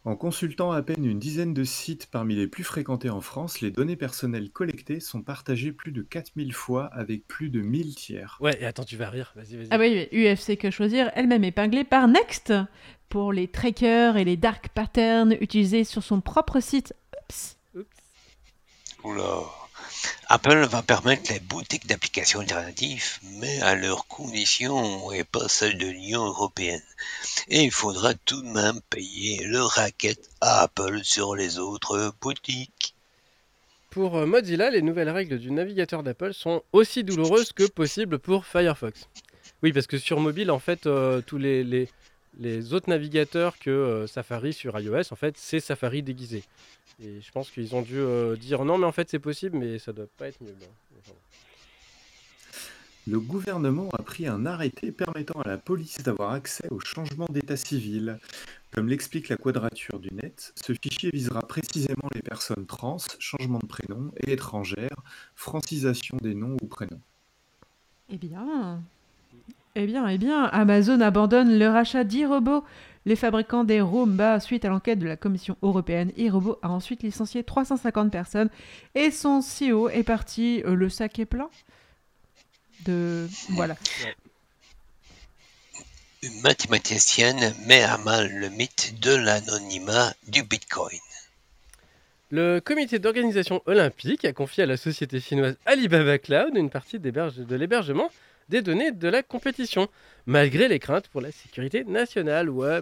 En 0.04 0.14
consultant 0.14 0.70
à 0.70 0.80
peine 0.80 1.04
une 1.04 1.18
dizaine 1.18 1.52
de 1.52 1.64
sites 1.64 2.06
parmi 2.06 2.36
les 2.36 2.46
plus 2.46 2.62
fréquentés 2.62 3.10
en 3.10 3.20
France, 3.20 3.60
les 3.60 3.72
données 3.72 3.96
personnelles 3.96 4.50
collectées 4.50 5.00
sont 5.00 5.22
partagées 5.22 5.72
plus 5.72 5.90
de 5.90 6.02
4000 6.02 6.52
fois 6.52 6.86
avec 6.86 7.26
plus 7.26 7.50
de 7.50 7.60
1000 7.60 7.96
tiers. 7.96 8.38
Ouais, 8.40 8.56
et 8.60 8.64
attends, 8.64 8.84
tu 8.84 8.96
vas 8.96 9.10
rire, 9.10 9.32
vas-y, 9.34 9.56
vas-y. 9.56 9.68
Ah 9.70 9.78
oui, 9.78 10.08
oui, 10.12 10.32
UFC 10.32 10.56
que 10.56 10.70
choisir, 10.70 11.10
elle-même 11.14 11.44
épinglée 11.44 11.84
par 11.84 12.06
Next 12.06 12.54
pour 13.08 13.32
les 13.32 13.48
trackers 13.48 14.16
et 14.16 14.24
les 14.24 14.36
dark 14.36 14.68
patterns 14.68 15.36
utilisés 15.40 15.84
sur 15.84 16.02
son 16.04 16.20
propre 16.20 16.60
site. 16.60 16.94
Oups. 17.28 17.56
Oups. 17.74 17.86
Oula. 19.04 19.67
Apple 20.28 20.66
va 20.66 20.82
permettre 20.82 21.32
les 21.32 21.40
boutiques 21.40 21.86
d'applications 21.86 22.40
alternatives, 22.40 23.18
mais 23.40 23.60
à 23.62 23.74
leurs 23.74 24.06
conditions 24.06 25.10
et 25.12 25.24
pas 25.24 25.48
celles 25.48 25.78
de 25.78 25.86
l'Union 25.86 26.24
européenne. 26.24 26.82
Et 27.48 27.62
il 27.62 27.72
faudra 27.72 28.14
tout 28.14 28.42
de 28.42 28.48
même 28.48 28.80
payer 28.90 29.42
le 29.44 29.62
racket 29.62 30.18
à 30.40 30.62
Apple 30.62 31.00
sur 31.02 31.34
les 31.34 31.58
autres 31.58 32.12
boutiques. 32.20 32.94
Pour 33.90 34.16
euh, 34.16 34.26
Mozilla, 34.26 34.70
les 34.70 34.82
nouvelles 34.82 35.10
règles 35.10 35.38
du 35.38 35.50
navigateur 35.50 36.02
d'Apple 36.02 36.34
sont 36.34 36.62
aussi 36.72 37.04
douloureuses 37.04 37.52
que 37.52 37.66
possible 37.66 38.18
pour 38.18 38.44
Firefox. 38.44 39.08
Oui, 39.62 39.72
parce 39.72 39.86
que 39.86 39.98
sur 39.98 40.20
mobile, 40.20 40.50
en 40.50 40.58
fait, 40.58 40.86
euh, 40.86 41.20
tous 41.20 41.38
les, 41.38 41.64
les, 41.64 41.88
les 42.38 42.72
autres 42.72 42.88
navigateurs 42.88 43.58
que 43.58 43.70
euh, 43.70 44.06
Safari 44.06 44.52
sur 44.52 44.78
iOS, 44.78 45.12
en 45.12 45.16
fait, 45.16 45.36
c'est 45.36 45.60
Safari 45.60 46.02
déguisé. 46.02 46.44
Et 47.02 47.20
je 47.20 47.30
pense 47.32 47.50
qu'ils 47.50 47.74
ont 47.74 47.82
dû 47.82 47.98
euh, 47.98 48.36
dire 48.36 48.64
non, 48.64 48.78
mais 48.78 48.86
en 48.86 48.92
fait, 48.92 49.08
c'est 49.10 49.18
possible, 49.18 49.58
mais 49.58 49.78
ça 49.78 49.92
doit 49.92 50.06
pas 50.16 50.28
être 50.28 50.40
mieux. 50.42 50.54
Enfin, 50.98 51.12
Le 53.06 53.20
gouvernement 53.20 53.88
a 53.90 54.02
pris 54.02 54.26
un 54.26 54.46
arrêté 54.46 54.92
permettant 54.92 55.40
à 55.40 55.48
la 55.48 55.58
police 55.58 56.02
d'avoir 56.02 56.32
accès 56.32 56.68
au 56.70 56.80
changement 56.80 57.26
d'état 57.30 57.56
civil. 57.56 58.18
Comme 58.72 58.88
l'explique 58.88 59.28
la 59.28 59.36
quadrature 59.36 59.98
du 59.98 60.12
net, 60.12 60.52
ce 60.54 60.74
fichier 60.74 61.10
visera 61.10 61.40
précisément 61.40 62.08
les 62.14 62.22
personnes 62.22 62.66
trans, 62.66 62.98
changement 63.18 63.58
de 63.60 63.66
prénom, 63.66 64.12
et 64.18 64.32
étrangères, 64.32 65.02
francisation 65.34 66.18
des 66.20 66.34
noms 66.34 66.56
ou 66.62 66.66
prénoms. 66.66 67.00
Eh 68.10 68.18
bien, 68.18 68.82
eh 69.78 69.86
bien, 69.86 70.08
eh 70.08 70.18
bien, 70.18 70.44
Amazon 70.46 71.00
abandonne 71.00 71.56
le 71.56 71.68
rachat 71.68 72.02
d'e-robots. 72.02 72.64
Les 73.06 73.14
fabricants 73.14 73.62
des 73.62 73.80
Roomba, 73.80 74.40
suite 74.40 74.64
à 74.64 74.68
l'enquête 74.68 74.98
de 74.98 75.06
la 75.06 75.16
Commission 75.16 75.56
européenne, 75.62 76.10
e-robot 76.18 76.58
a 76.62 76.68
ensuite 76.68 77.04
licencié 77.04 77.44
350 77.44 78.10
personnes 78.10 78.50
et 78.96 79.12
son 79.12 79.40
CEO 79.40 79.88
est 79.88 80.02
parti. 80.02 80.62
euh, 80.66 80.74
le 80.74 80.88
sac 80.88 81.20
est 81.20 81.26
plein. 81.26 81.48
De 82.86 83.28
voilà. 83.50 83.76
une 86.22 86.40
mathématicienne 86.40 87.54
met 87.66 87.82
à 87.82 87.98
mal 87.98 88.32
le 88.32 88.48
mythe 88.50 88.98
de 89.00 89.14
l'anonymat 89.14 90.12
du 90.26 90.42
Bitcoin. 90.42 90.98
Le 92.30 92.58
comité 92.58 92.98
d'organisation 92.98 93.62
olympique 93.66 94.24
a 94.24 94.32
confié 94.32 94.64
à 94.64 94.66
la 94.66 94.76
société 94.76 95.20
chinoise 95.20 95.56
Alibaba 95.66 96.18
Cloud 96.18 96.56
une 96.56 96.68
partie 96.68 96.98
de 96.98 97.56
l'hébergement 97.56 98.10
des 98.48 98.62
données 98.62 98.92
de 98.92 99.08
la 99.08 99.22
compétition, 99.22 99.88
malgré 100.26 100.68
les 100.68 100.78
craintes 100.78 101.08
pour 101.08 101.20
la 101.20 101.32
sécurité 101.32 101.84
nationale. 101.84 102.50
Ouais, 102.50 102.80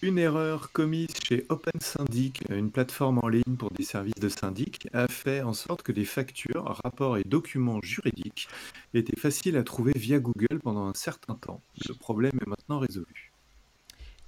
Une 0.00 0.18
erreur 0.18 0.72
commise 0.72 1.14
chez 1.22 1.44
OpenSyndic, 1.50 2.42
une 2.48 2.70
plateforme 2.70 3.20
en 3.22 3.28
ligne 3.28 3.56
pour 3.58 3.70
des 3.70 3.84
services 3.84 4.14
de 4.14 4.30
syndic, 4.30 4.88
a 4.94 5.06
fait 5.06 5.42
en 5.42 5.52
sorte 5.52 5.82
que 5.82 5.92
des 5.92 6.06
factures, 6.06 6.80
rapports 6.82 7.18
et 7.18 7.24
documents 7.24 7.82
juridiques 7.82 8.48
étaient 8.94 9.20
faciles 9.20 9.56
à 9.58 9.62
trouver 9.62 9.92
via 9.94 10.18
Google 10.18 10.60
pendant 10.62 10.86
un 10.86 10.94
certain 10.94 11.34
temps. 11.34 11.60
Le 11.86 11.94
problème 11.94 12.32
est 12.40 12.48
maintenant 12.48 12.78
résolu. 12.78 13.31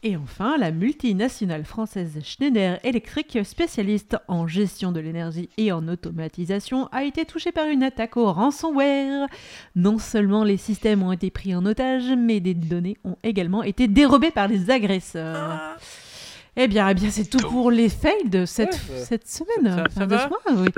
Et 0.07 0.19
enfin, 0.19 0.59
la 0.59 0.71
multinationale 0.71 1.65
française 1.65 2.19
Schneider 2.23 2.79
Electric, 2.85 3.39
spécialiste 3.43 4.19
en 4.29 4.47
gestion 4.47 4.93
de 4.93 5.01
l'énergie 5.01 5.49
et 5.57 5.73
en 5.73 5.89
automatisation, 5.89 6.89
a 6.93 7.05
été 7.05 7.25
touchée 7.25 7.53
par 7.53 7.69
une 7.69 7.83
attaque 7.83 8.19
au 8.19 8.31
ransomware. 8.31 9.27
Non 9.75 9.99
seulement 9.99 10.45
les 10.45 10.59
systèmes 10.59 11.03
ont 11.03 11.13
été 11.13 11.31
pris 11.31 11.55
en 11.55 11.65
otage, 11.65 12.13
mais 12.19 12.41
des 12.41 12.53
données 12.53 12.99
ont 13.05 13.17
également 13.23 13.63
été 13.63 13.89
dérobées 13.89 14.31
par 14.31 14.47
les 14.47 14.71
agresseurs. 14.71 15.79
Eh 16.57 16.69
bien, 16.69 16.87
eh 16.91 16.95
bien 16.95 17.11
c'est 17.11 17.25
tout 17.25 17.39
pour 17.39 17.71
les 17.71 17.89
fails 17.89 18.29
de 18.29 18.45
cette, 18.45 18.75
Ouais, 18.91 19.05
cette 19.05 19.27
semaine. 19.27 19.87
ça 19.91 20.05
va 20.05 20.29
oui. 20.55 20.69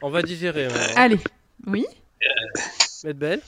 On 0.00 0.10
va 0.10 0.22
digérer. 0.22 0.68
Allez, 0.94 1.18
oui 1.66 1.84
Mettre 3.02 3.18
belle? 3.18 3.40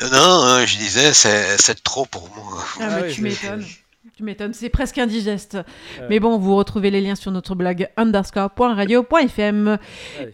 Non, 0.00 0.10
non, 0.10 0.42
hein, 0.44 0.66
je 0.66 0.76
disais, 0.76 1.12
c'est 1.14 1.82
trop 1.82 2.04
pour 2.06 2.28
moi. 2.34 2.64
Ah, 2.80 2.88
Ah 2.90 2.96
mais 3.00 3.08
oui, 3.08 3.14
tu 3.14 3.22
m'étonnes. 3.22 3.64
Tu 4.16 4.22
m'étonnes, 4.22 4.54
c'est 4.54 4.68
presque 4.70 4.96
indigeste. 4.98 5.58
Mais 6.08 6.20
bon, 6.20 6.38
vous 6.38 6.54
retrouvez 6.56 6.90
les 6.90 7.00
liens 7.00 7.16
sur 7.16 7.30
notre 7.32 7.54
blog 7.54 7.88
underscore.radio.fm. 7.96 9.78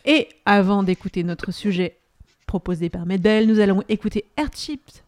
Et 0.05 0.29
avant 0.47 0.83
d'écouter 0.83 1.25
notre 1.25 1.51
sujet 1.53 1.97
proposé 2.47 2.91
par 2.91 3.07
Medbel, 3.07 3.47
nous 3.49 3.61
allons 3.61 3.83
écouter 3.89 4.27
Airchips. 4.37 5.03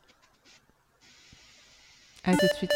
À 2.25 2.33
tout 2.33 2.47
de 2.47 2.57
suite. 2.57 2.71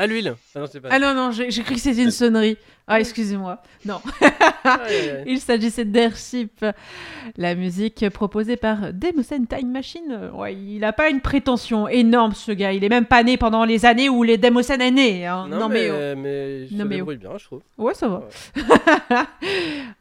À 0.00 0.06
l'huile. 0.06 0.34
Ah 0.54 0.60
non, 0.60 0.66
c'est 0.66 0.80
pas. 0.80 0.88
Ah 0.90 0.98
non, 0.98 1.12
non, 1.12 1.30
j'ai 1.30 1.50
j'ai 1.50 1.62
cru 1.62 1.74
que 1.74 1.80
c'était 1.80 2.02
une 2.02 2.10
sonnerie. 2.10 2.56
Ah, 2.86 3.00
excusez-moi. 3.00 3.62
Non. 3.84 4.00
Il 5.26 5.38
s'agissait 5.40 5.84
d'Airship, 5.84 6.64
la 7.36 7.54
musique 7.54 8.08
proposée 8.08 8.56
par 8.56 8.94
Demosen 8.94 9.46
Time 9.46 9.70
Machine. 9.70 10.30
Ouais, 10.32 10.54
il 10.54 10.78
n'a 10.78 10.94
pas 10.94 11.10
une 11.10 11.20
prétention 11.20 11.86
énorme, 11.86 12.32
ce 12.32 12.50
gars. 12.50 12.72
Il 12.72 12.82
est 12.82 12.88
même 12.88 13.04
pas 13.04 13.22
né 13.22 13.36
pendant 13.36 13.66
les 13.66 13.84
années 13.84 14.08
où 14.08 14.22
les 14.22 14.38
Demosen 14.38 14.80
est 14.80 14.90
né. 14.90 15.26
hein. 15.26 15.46
Non, 15.50 15.68
mais, 15.68 15.90
oh. 15.90 16.16
mais 16.16 16.62
il 16.62 16.70
se 16.70 16.74
Non, 16.76 16.86
mais 16.86 17.02
oh. 17.02 17.14
bien, 17.14 17.36
je 17.36 17.44
trouve. 17.44 17.60
Ouais, 17.76 17.92
ça 17.92 18.08
va. 18.08 18.22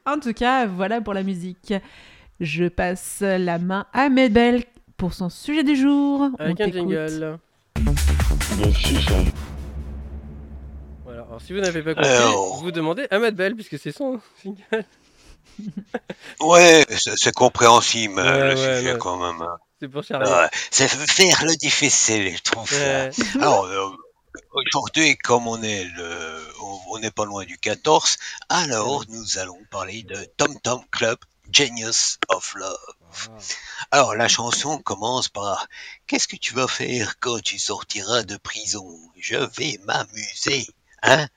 en 0.06 0.18
tout 0.18 0.32
cas, 0.32 0.66
voilà 0.66 1.02
pour 1.02 1.14
la 1.14 1.24
musique. 1.24 1.74
Je 2.40 2.70
passe 2.70 3.18
la 3.20 3.60
main 3.60 3.86
à 3.92 4.08
Medbel 4.08 4.64
pour 4.96 5.14
son 5.14 5.28
sujet 5.28 5.66
du 5.66 5.76
jour. 5.76 6.30
On 6.40 6.42
Avec 6.42 6.62
un 6.62 6.66
t'écoute. 6.70 6.90
jingle. 6.90 7.38
Voilà. 7.76 9.50
Alors, 11.40 11.48
si 11.48 11.54
vous 11.54 11.60
n'avez 11.62 11.82
pas 11.84 11.96
compris, 11.96 12.10
Alors. 12.10 12.58
vous 12.62 12.72
demandez 12.72 13.08
à 13.12 13.20
Matt 13.20 13.36
Bell, 13.36 13.56
puisque 13.56 13.80
c'est 13.80 13.92
son 13.92 14.20
jingle. 14.44 14.86
Ouais, 16.42 16.86
c'est 17.18 17.34
compréhensible, 17.34 18.16
Ouais, 18.16 18.40
le 18.40 18.56
ouais, 18.56 18.56
sujet 18.78 18.94
ouais. 18.94 18.98
quand 19.00 19.18
même. 19.18 19.46
C'est 19.80 19.88
pour 19.88 20.04
c'est 20.04 20.88
faire 20.90 21.46
le 21.46 21.56
difficile, 21.56 22.36
je 22.36 22.42
trouve. 22.42 22.70
Alors, 23.42 23.66
euh, 23.66 23.90
aujourd'hui, 24.54 25.18
comme 25.18 25.48
on 25.48 25.62
est 25.64 25.86
le, 25.86 26.48
on- 26.62 26.80
on 26.92 27.00
n'est 27.00 27.12
pas 27.12 27.26
loin 27.26 27.46
du 27.46 27.58
14, 27.58 28.18
alors 28.50 29.06
nous 29.10 29.38
allons 29.38 29.60
parler 29.72 30.04
de 30.04 30.18
Tom 30.38 30.60
Tom 30.62 30.82
Club 30.92 31.18
Genius 31.52 32.18
of 32.30 32.54
Love. 32.56 33.30
Alors, 33.92 34.16
la 34.16 34.28
chanson 34.28 34.78
commence 34.80 35.30
par 35.30 35.68
Qu'est-ce 36.08 36.28
que 36.28 36.36
tu 36.36 36.54
vas 36.54 36.68
faire 36.68 37.20
quand 37.20 37.42
tu 37.42 37.58
sortiras 37.60 38.24
de 38.24 38.38
prison? 38.38 38.86
Je 39.18 39.36
vais 39.58 39.80
m'amuser, 39.86 40.68
hein? 41.04 41.28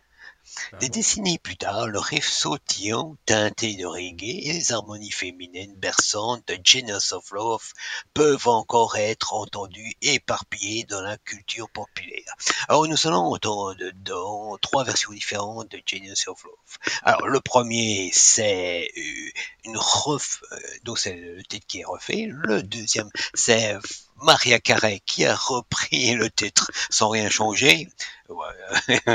Des 0.81 0.89
décennies 0.89 1.39
plus 1.39 1.57
tard, 1.57 1.87
le 1.87 1.99
riff 1.99 2.29
sautillant, 2.29 3.17
teinté 3.27 3.75
de 3.77 3.87
reggae 3.87 4.49
et 4.49 4.53
les 4.53 4.73
harmonies 4.73 5.11
féminines 5.11 5.75
berçantes 5.77 6.47
de 6.49 6.59
Genius 6.63 7.13
of 7.13 7.31
Love 7.31 7.73
peuvent 8.13 8.49
encore 8.49 8.97
être 8.97 9.33
entendus 9.35 9.95
éparpillés 10.03 10.85
dans 10.85 11.01
la 11.01 11.17
culture 11.19 11.71
populaire. 11.71 12.35
Alors 12.69 12.87
nous 12.87 13.07
allons 13.07 13.33
entendre 13.33 13.75
dedans 13.75 14.59
trois 14.61 14.85
versions 14.85 15.13
différentes 15.13 15.71
de 15.71 15.81
Genius 15.87 16.27
of 16.29 16.43
Love. 16.45 16.79
Alors 17.03 17.29
le 17.29 17.41
premier 17.41 18.11
c'est 18.13 18.91
euh, 18.97 19.31
une 19.65 19.77
ref, 19.77 20.43
euh, 20.53 20.57
donc 20.83 20.99
c'est 20.99 21.15
le 21.15 21.43
titre 21.45 21.67
qui 21.67 21.81
est 21.81 21.85
refait. 21.85 22.27
Le 22.29 22.63
deuxième 22.63 23.11
c'est 23.33 23.79
Maria 24.23 24.59
Carey 24.61 25.01
qui 25.05 25.25
a 25.25 25.35
repris 25.35 26.15
le 26.15 26.31
titre 26.31 26.71
sans 26.91 27.11
rien 27.11 27.29
changer. 27.29 27.89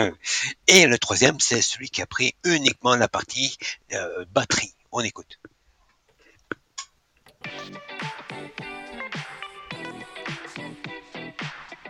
Et 0.68 0.86
le 0.86 0.98
troisième 0.98 1.40
c'est 1.40 1.62
celui 1.62 1.90
qui 1.90 2.02
a 2.02 2.06
pris 2.06 2.36
uniquement 2.44 2.96
la 2.96 3.08
partie 3.08 3.58
euh, 3.94 4.26
batterie. 4.32 4.74
On 4.92 5.02
écoute. 5.02 5.40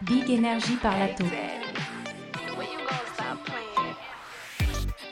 Big 0.02 0.30
Energy 0.30 0.76
par 0.78 0.98
Lato. 0.98 1.26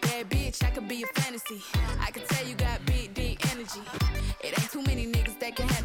Bad 0.02 0.30
bitch, 0.30 0.64
I 0.64 0.70
could 0.70 0.88
be 0.88 1.04
a 1.04 1.08
fantasy. 1.20 1.62
I 2.00 2.12
could 2.12 2.26
tell 2.30 2.48
you 2.48 2.56
got 2.56 2.86
big, 2.86 3.14
deep 3.14 3.40
energy. 3.52 3.82
It 4.42 4.58
ain't 4.58 4.72
too 4.72 4.82
many 4.84 5.06
niggas 5.08 5.38
that 5.40 5.56
can 5.56 5.68
handle 5.68 5.85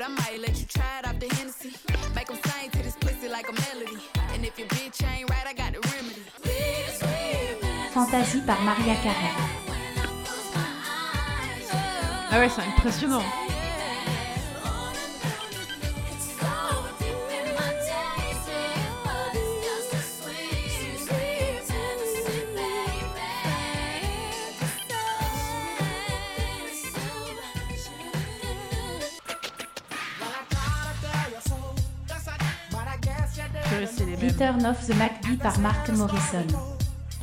But 0.00 0.08
I 0.08 0.14
might 0.14 0.40
let 0.40 0.58
you 0.58 0.64
try 0.64 1.00
it 1.00 1.06
off 1.06 1.18
the 1.20 1.28
Hennessy. 1.34 1.74
Make 2.14 2.28
them 2.28 2.38
sing 2.46 2.70
to 2.70 2.82
this 2.82 2.96
pussy 3.00 3.28
like 3.28 3.46
a 3.50 3.52
melody. 3.52 4.00
And 4.32 4.46
if 4.46 4.58
your 4.58 4.66
bitch 4.68 5.04
ain't 5.06 5.28
right, 5.28 5.46
I 5.46 5.52
got 5.52 5.74
the 5.74 5.80
remedy. 5.92 6.22
Fantasy 7.92 8.40
par 8.40 8.58
Maria 8.62 8.94
Carey. 9.02 9.30
Ah 12.32 12.38
ouais, 12.38 12.48
c'est 12.48 12.62
impressionnant. 12.62 13.39
C'est 34.40 34.46
les 34.46 34.52
mêmes. 34.52 34.60
Return 34.60 34.66
of 34.66 34.86
the 34.86 34.94
MacD 34.96 35.38
par 35.38 35.58
Mark 35.60 35.88
Morrison. 35.90 36.46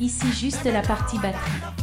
Ici 0.00 0.32
juste 0.32 0.64
la 0.64 0.82
partie 0.82 1.18
batterie. 1.18 1.77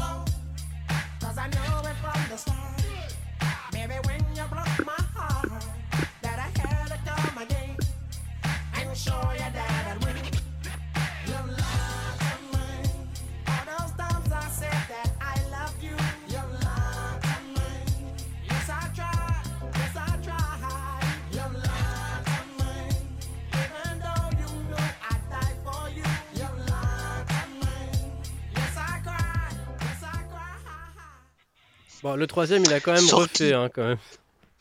Le 32.15 32.28
troisième, 32.28 32.63
il 32.63 32.73
a 32.73 32.80
quand 32.80 32.93
même 32.93 33.10
refait, 33.10 33.54
hein, 33.54 33.69
quand 33.73 33.88
même. 33.88 33.97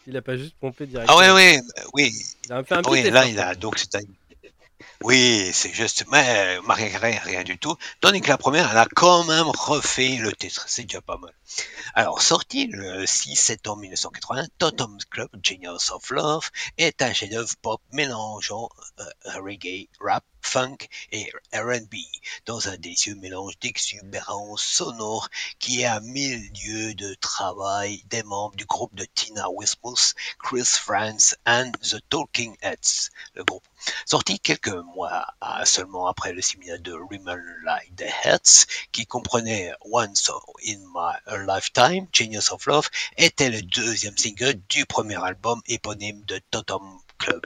Il 0.07 0.17
a 0.17 0.23
pas 0.23 0.37
juste 0.37 0.55
pompé 0.61 0.87
directement. 0.87 1.19
Ah 1.19 1.35
ouais, 1.35 1.57
ouais, 1.57 1.61
oui, 1.95 2.13
Il 2.45 2.53
a 2.53 2.63
fait 2.63 2.75
un 2.75 2.83
oui, 2.89 3.03
là, 3.11 3.27
il 3.27 3.39
a 3.41 3.55
donc 3.55 3.83
Oui, 5.03 5.51
c'est 5.55 5.73
juste, 5.73 6.05
mais 6.11 6.59
Maria 6.61 6.91
Carey, 6.91 7.19
rien 7.25 7.43
du 7.43 7.57
tout. 7.57 7.75
Tandis 8.01 8.21
que 8.21 8.29
la 8.29 8.37
première, 8.37 8.71
elle 8.71 8.79
a 8.79 8.87
quand 8.95 9.25
même 9.25 9.47
refait 9.47 10.17
le 10.17 10.33
titre. 10.33 10.65
C'est 10.69 10.83
déjà 10.83 11.01
pas 11.01 11.17
mal. 11.17 11.33
Alors, 11.95 12.21
sorti 12.21 12.67
le 12.67 13.07
6 13.07 13.35
septembre 13.35 13.81
1980, 13.81 14.47
Totem's 14.59 15.07
Club 15.07 15.29
Genius 15.43 15.91
of 15.91 16.11
Love 16.11 16.51
est 16.77 17.01
un 17.01 17.13
chef-d'œuvre 17.15 17.55
pop 17.63 17.81
mélangeant 17.93 18.69
euh, 19.01 19.05
reggae, 19.41 19.89
rap, 20.01 20.25
funk 20.47 20.89
et 21.11 21.31
R&B 21.53 21.95
dans 22.47 22.69
un 22.69 22.77
délicieux 22.77 23.15
mélange 23.17 23.59
d'exubérance 23.61 24.63
sonore 24.63 25.29
qui 25.59 25.81
est 25.81 25.87
à 25.87 26.01
mille 26.01 26.53
de 26.97 27.15
travail 27.15 28.03
des 28.07 28.23
membres 28.23 28.57
du 28.57 28.65
groupe 28.65 28.95
de 28.95 29.05
Tina 29.15 29.47
Wismus, 29.51 30.15
Chris 30.39 30.65
France 30.65 31.35
and 31.47 31.73
The 31.83 32.01
Talking 32.09 32.57
Heads, 32.63 33.11
le 33.35 33.45
groupe. 33.45 33.65
Sorti 34.07 34.39
quelques 34.39 34.69
mois 34.69 35.27
seulement 35.65 36.07
après 36.07 36.33
le 36.33 36.41
séminaire 36.41 36.81
de 36.81 36.93
Rimmel 36.93 37.43
Like 37.65 37.95
the 37.97 38.07
Heads, 38.25 38.67
qui 38.93 39.07
comprenait 39.07 39.73
Once 39.91 40.31
in 40.67 40.79
My 40.95 41.45
Lifetime, 41.47 42.07
Genius 42.13 42.51
of 42.53 42.67
Love, 42.67 42.89
était 43.17 43.51
le 43.51 43.63
deuxième 43.63 44.17
single 44.17 44.61
du 44.69 44.87
premier 44.87 45.23
album 45.23 45.61
éponyme 45.67 46.23
de 46.25 46.41
Totem 46.51 46.99
Club. 47.19 47.43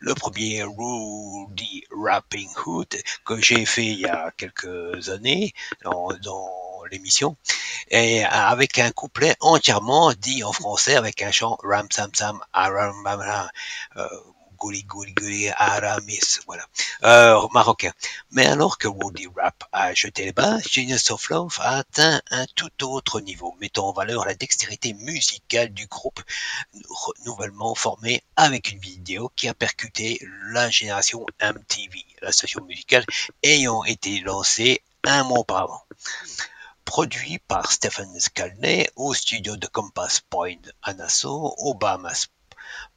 Le 0.00 0.14
premier 0.14 0.62
Rudy 0.62 1.84
Rapping 1.90 2.48
Hood 2.64 2.94
que 3.24 3.40
j'ai 3.40 3.64
fait 3.64 3.86
il 3.86 4.00
y 4.00 4.06
a 4.06 4.30
quelques 4.36 5.08
années 5.08 5.52
dans, 5.82 6.08
l'émission 6.90 7.36
avec 7.90 8.78
un 8.78 8.92
couplet 8.92 9.34
entièrement 9.40 10.12
dit 10.12 10.44
en 10.44 10.52
français 10.52 10.94
avec 10.94 11.20
un 11.22 11.32
chant 11.32 11.58
Ram 11.64 11.88
Sam 11.90 12.10
Sam 12.14 12.40
Aram 12.52 13.02
Bam, 13.02 13.50
Bam, 14.56 14.68
Gouli 14.68 14.82
Gouli 14.84 15.12
Gouli 15.14 15.48
Aramis, 15.50 16.40
voilà, 16.46 16.66
euh, 17.04 17.46
marocain. 17.52 17.92
Mais 18.30 18.46
alors 18.46 18.78
que 18.78 18.88
Woody 18.88 19.28
Rap 19.36 19.64
a 19.72 19.94
jeté 19.94 20.24
les 20.24 20.32
bases, 20.32 20.62
Genius 20.70 21.10
of 21.10 21.28
Love 21.28 21.56
a 21.60 21.78
atteint 21.78 22.20
un 22.30 22.46
tout 22.54 22.84
autre 22.84 23.20
niveau, 23.20 23.54
mettant 23.60 23.88
en 23.88 23.92
valeur 23.92 24.24
la 24.24 24.34
dextérité 24.34 24.94
musicale 24.94 25.68
du 25.72 25.86
groupe 25.86 26.20
nou- 26.74 27.12
nouvellement 27.24 27.74
formé 27.74 28.22
avec 28.36 28.70
une 28.70 28.78
vidéo 28.78 29.30
qui 29.36 29.48
a 29.48 29.54
percuté 29.54 30.20
la 30.50 30.70
génération 30.70 31.26
MTV, 31.40 32.04
la 32.22 32.32
station 32.32 32.64
musicale 32.64 33.04
ayant 33.42 33.84
été 33.84 34.20
lancée 34.20 34.82
un 35.04 35.24
mois 35.24 35.40
auparavant. 35.40 35.82
Produit 36.84 37.38
par 37.40 37.72
Stephen 37.72 38.18
Skalney 38.20 38.88
au 38.96 39.12
studio 39.12 39.56
de 39.56 39.66
Compass 39.66 40.20
Point 40.20 40.56
à 40.82 40.94
Nassau, 40.94 41.54
aux 41.58 41.74
Bahamas. 41.74 42.28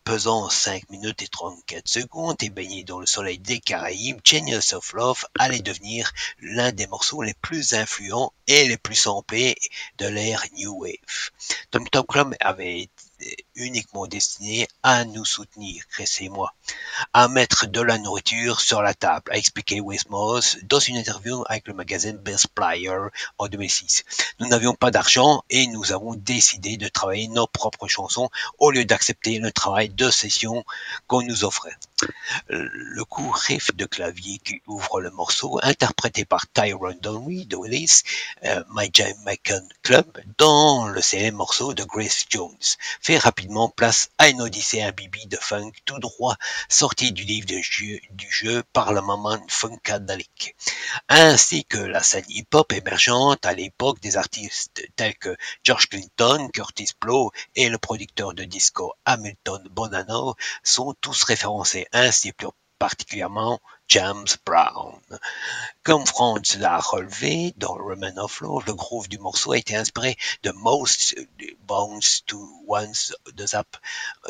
Pesant 0.03 0.49
5 0.49 0.89
minutes 0.89 1.21
et 1.21 1.27
34 1.27 1.87
secondes 1.87 2.41
et 2.41 2.49
baigné 2.49 2.83
dans 2.83 2.99
le 2.99 3.05
soleil 3.05 3.37
des 3.37 3.59
Caraïbes, 3.59 4.21
Genius 4.23 4.73
of 4.73 4.93
Love 4.93 5.25
allait 5.37 5.61
devenir 5.61 6.11
l'un 6.39 6.71
des 6.71 6.87
morceaux 6.87 7.21
les 7.21 7.35
plus 7.35 7.73
influents 7.73 8.33
et 8.47 8.67
les 8.67 8.77
plus 8.77 8.95
samplés 8.95 9.55
de 9.97 10.07
l'ère 10.07 10.43
New 10.57 10.81
Wave. 10.81 11.31
Tom 11.71 11.87
Tom 11.89 12.05
Club 12.07 12.35
avait 12.39 12.89
uniquement 13.55 14.07
destiné 14.07 14.67
à 14.83 15.05
nous 15.05 15.25
soutenir, 15.25 15.83
Chris 15.89 16.09
et 16.21 16.29
moi, 16.29 16.53
à 17.13 17.27
mettre 17.27 17.67
de 17.67 17.81
la 17.81 17.97
nourriture 17.97 18.61
sur 18.61 18.81
la 18.81 18.93
table, 18.93 19.31
a 19.31 19.37
expliqué 19.37 19.81
Wes 19.81 20.09
Moss 20.09 20.57
dans 20.63 20.79
une 20.79 20.95
interview 20.95 21.43
avec 21.47 21.67
le 21.67 21.73
magazine 21.73 22.17
Best 22.17 22.47
Player 22.47 22.97
en 23.37 23.47
2006. 23.47 24.03
Nous 24.39 24.47
n'avions 24.47 24.73
pas 24.73 24.91
d'argent 24.91 25.43
et 25.49 25.67
nous 25.67 25.91
avons 25.91 26.15
décidé 26.15 26.77
de 26.77 26.87
travailler 26.87 27.27
nos 27.27 27.47
propres 27.47 27.87
chansons 27.87 28.29
au 28.57 28.71
lieu 28.71 28.85
d'accepter 28.85 29.39
le 29.39 29.51
travail 29.51 29.89
de 29.89 30.09
session 30.09 30.63
qu'on 31.07 31.21
nous 31.21 31.43
offrait. 31.43 31.75
Le 32.47 33.03
court 33.03 33.35
riff 33.35 33.75
de 33.75 33.85
clavier 33.85 34.39
qui 34.39 34.61
ouvre 34.67 35.01
le 35.01 35.11
morceau, 35.11 35.59
interprété 35.63 36.25
par 36.25 36.45
Tyrone 36.51 36.99
Willis, 37.03 38.03
euh, 38.45 38.63
My 38.73 38.89
Jamaican 38.93 39.67
Club, 39.81 40.05
dans 40.37 40.87
le 40.87 41.01
célèbre 41.01 41.37
morceau 41.37 41.73
de 41.73 41.83
Grace 41.83 42.25
Jones, 42.29 42.55
fait 43.01 43.17
rapidement 43.17 43.69
place 43.69 44.09
à 44.17 44.29
une 44.29 44.41
odyssée 44.41 44.81
imbibée 44.81 45.25
de 45.25 45.37
funk 45.37 45.71
tout 45.85 45.99
droit 45.99 46.35
sorti 46.67 47.11
du 47.11 47.23
livre 47.23 47.47
de 47.47 47.59
jeu, 47.61 47.99
du 48.11 48.29
jeu 48.29 48.63
par 48.73 48.93
le 48.93 49.01
moment 49.01 49.39
Funkadelic, 49.47 50.55
ainsi 51.07 51.65
que 51.65 51.77
la 51.77 52.03
scène 52.03 52.25
hip-hop 52.29 52.71
émergente 52.73 53.45
à 53.45 53.53
l'époque 53.53 53.99
des 54.01 54.17
artistes 54.17 54.81
tels 54.95 55.17
que 55.17 55.35
George 55.63 55.89
Clinton, 55.89 56.49
Curtis 56.53 56.91
Blow 56.99 57.31
et 57.55 57.69
le 57.69 57.77
producteur 57.77 58.33
de 58.33 58.43
disco 58.43 58.93
Hamilton 59.05 59.67
Bonanno 59.71 60.35
sont 60.63 60.93
tous 61.01 61.23
référencés, 61.23 61.87
ainsi 61.93 62.31
plus 62.31 62.47
particulièrement 62.79 63.59
James 63.89 64.27
Brown. 64.45 65.01
Comme 65.83 66.05
Franz 66.05 66.57
l'a 66.59 66.79
relevé 66.79 67.53
dans 67.57 67.73
Roman 67.73 68.15
of 68.17 68.39
Love, 68.41 68.63
le 68.67 68.73
groove 68.73 69.09
du 69.09 69.17
morceau 69.17 69.51
a 69.51 69.57
été 69.57 69.75
inspiré 69.75 70.15
de 70.43 70.51
Most 70.51 71.15
Bones 71.67 71.99
to 72.25 72.39
Ones 72.67 72.93
de 73.33 73.45
Zap, 73.45 73.77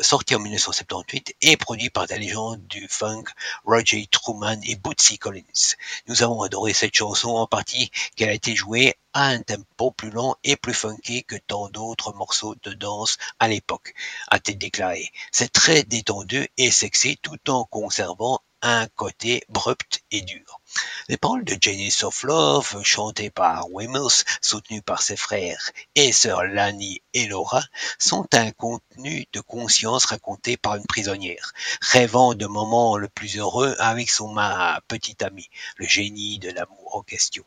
sorti 0.00 0.34
en 0.34 0.40
1978 0.40 1.36
et 1.42 1.56
produit 1.56 1.90
par 1.90 2.06
des 2.06 2.18
légendes 2.18 2.66
du 2.66 2.88
funk 2.88 3.24
Roger 3.64 4.06
Truman 4.10 4.58
et 4.64 4.76
Bootsy 4.76 5.18
Collins. 5.18 5.76
Nous 6.06 6.22
avons 6.22 6.42
adoré 6.42 6.72
cette 6.72 6.94
chanson 6.94 7.30
en 7.30 7.46
partie 7.46 7.90
qu'elle 8.16 8.30
a 8.30 8.34
été 8.34 8.56
jouée 8.56 8.96
à 9.12 9.26
un 9.26 9.40
tempo 9.42 9.90
plus 9.90 10.10
lent 10.10 10.36
et 10.44 10.56
plus 10.56 10.74
funky 10.74 11.24
que 11.24 11.36
tant 11.36 11.68
d'autres 11.68 12.12
morceaux 12.12 12.54
de 12.62 12.72
danse 12.72 13.18
à 13.38 13.48
l'époque, 13.48 13.94
a-t-il 14.28 14.58
déclaré. 14.58 15.10
C'est 15.32 15.52
très 15.52 15.82
détendu 15.82 16.48
et 16.56 16.70
sexy 16.70 17.18
tout 17.18 17.50
en 17.50 17.64
conservant 17.64 18.40
un 18.62 18.86
côté 18.88 19.42
abrupt 19.48 20.02
et 20.10 20.20
dur. 20.20 20.60
Les 21.08 21.16
paroles 21.16 21.44
de 21.44 21.56
Genius 21.60 22.04
of 22.04 22.22
Love, 22.22 22.82
chantées 22.84 23.30
par 23.30 23.68
Wemos, 23.70 24.24
soutenues 24.42 24.82
par 24.82 25.02
ses 25.02 25.16
frères 25.16 25.70
et 25.94 26.12
sœurs 26.12 26.44
Lani 26.44 27.00
et 27.14 27.26
Laura, 27.26 27.62
sont 27.98 28.26
un 28.34 28.50
contenu 28.52 29.26
de 29.32 29.40
conscience 29.40 30.04
raconté 30.04 30.56
par 30.56 30.76
une 30.76 30.86
prisonnière, 30.86 31.52
rêvant 31.80 32.34
de 32.34 32.46
moments 32.46 32.96
le 32.96 33.08
plus 33.08 33.38
heureux 33.38 33.74
avec 33.78 34.10
son 34.10 34.32
ma 34.32 34.80
petite 34.88 35.22
amie, 35.22 35.48
le 35.76 35.86
génie 35.86 36.38
de 36.38 36.50
l'amour 36.50 36.79
question. 37.00 37.44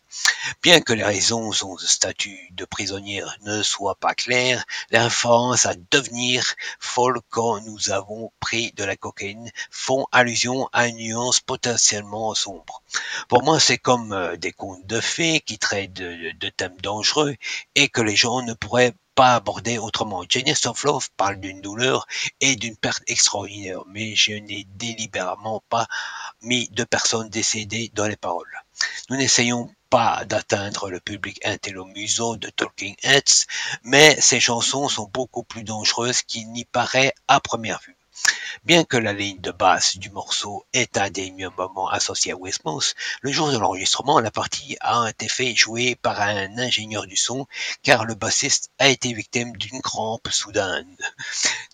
Bien 0.62 0.82
que 0.82 0.94
les 0.94 1.04
raisons 1.04 1.50
de 1.50 1.56
son 1.56 1.78
statut 1.78 2.40
de 2.52 2.66
prisonnière 2.66 3.38
ne 3.44 3.62
soient 3.62 3.96
pas 3.96 4.14
claires, 4.14 4.64
les 4.92 5.00
références 5.00 5.66
à 5.66 5.74
devenir 5.92 6.56
folle 6.80 7.20
quand 7.30 7.62
nous 7.62 7.92
avons 7.92 8.32
pris 8.40 8.72
de 8.74 8.84
la 8.84 8.96
cocaïne 8.96 9.52
font 9.70 10.08
allusion 10.12 10.70
à 10.72 10.88
une 10.88 10.98
nuance 10.98 11.40
potentiellement 11.40 12.34
sombre. 12.34 12.82
Pour 13.28 13.44
moi, 13.44 13.60
c'est 13.60 13.78
comme 13.78 14.14
euh, 14.14 14.38
des 14.38 14.52
contes 14.52 14.86
de 14.86 15.00
fées 15.02 15.42
qui 15.42 15.58
traitent 15.58 15.94
de, 15.94 16.50
thèmes 16.50 16.80
dangereux 16.82 17.36
et 17.76 17.90
que 17.90 18.02
les 18.02 18.16
gens 18.16 18.42
ne 18.42 18.54
pourraient 18.54 18.94
pas 19.16 19.36
aborder 19.36 19.78
autrement. 19.78 20.24
Of 20.66 20.84
Love 20.84 21.10
parle 21.18 21.40
d'une 21.40 21.62
douleur 21.62 22.08
et 22.40 22.56
d'une 22.56 22.76
perte 22.76 23.04
extraordinaire, 23.08 23.82
mais 23.88 24.16
je 24.16 24.34
n'ai 24.34 24.66
délibérément 24.76 25.64
pas 25.70 25.88
mis 26.44 26.70
de 26.70 26.84
personnes 26.84 27.30
décédées 27.30 27.92
dans 27.94 28.08
les 28.08 28.16
paroles. 28.16 28.64
Nous 29.10 29.18
n'essayons 29.18 29.74
pas 29.90 30.26
d'atteindre 30.26 30.90
le 30.90 31.00
public 31.00 31.40
intellomuseau 31.46 32.38
de 32.38 32.50
Talking 32.50 32.96
Heads, 33.04 33.46
mais 33.84 34.20
ces 34.20 34.40
chansons 34.40 34.90
sont 34.90 35.10
beaucoup 35.14 35.44
plus 35.44 35.64
dangereuses 35.64 36.22
qu'il 36.24 36.52
n'y 36.52 36.66
paraît 36.66 37.14
à 37.28 37.40
première 37.40 37.80
vue. 37.82 37.96
Bien 38.64 38.84
que 38.86 38.98
la 38.98 39.14
ligne 39.14 39.42
de 39.42 39.52
basse 39.52 39.98
du 39.98 40.10
morceau 40.10 40.66
est 40.74 40.98
moments 41.58 41.90
associés 41.90 42.32
à 42.32 42.38
Westmouth, 42.38 42.96
le 43.22 43.32
jour 43.32 43.52
de 43.52 43.58
l'enregistrement, 43.58 44.20
la 44.20 44.32
partie 44.32 44.78
a 44.80 45.10
été 45.10 45.28
fait 45.28 45.56
jouer 45.56 45.96
par 45.96 46.22
un 46.22 46.58
ingénieur 46.58 47.08
du 47.08 47.18
son 47.18 47.48
car 47.82 48.06
le 48.06 48.16
bassiste 48.16 48.72
a 48.80 48.88
été 48.90 49.12
victime 49.14 49.58
d'une 49.58 49.82
crampe 49.82 50.30
soudaine. 50.30 50.96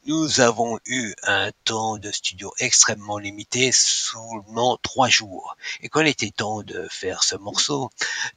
Nous 0.06 0.40
avons 0.40 0.80
eu 0.86 1.14
un 1.24 1.52
temps 1.66 1.98
de 1.98 2.12
studio 2.12 2.54
extrêmement 2.58 3.18
limité, 3.18 3.72
seulement 3.72 4.78
trois 4.82 5.10
jours. 5.10 5.56
Et 5.82 5.90
quand 5.90 6.02
il 6.02 6.08
était 6.08 6.32
temps 6.32 6.64
de 6.64 6.88
faire 6.90 7.24
ce 7.24 7.36
morceau, 7.36 7.92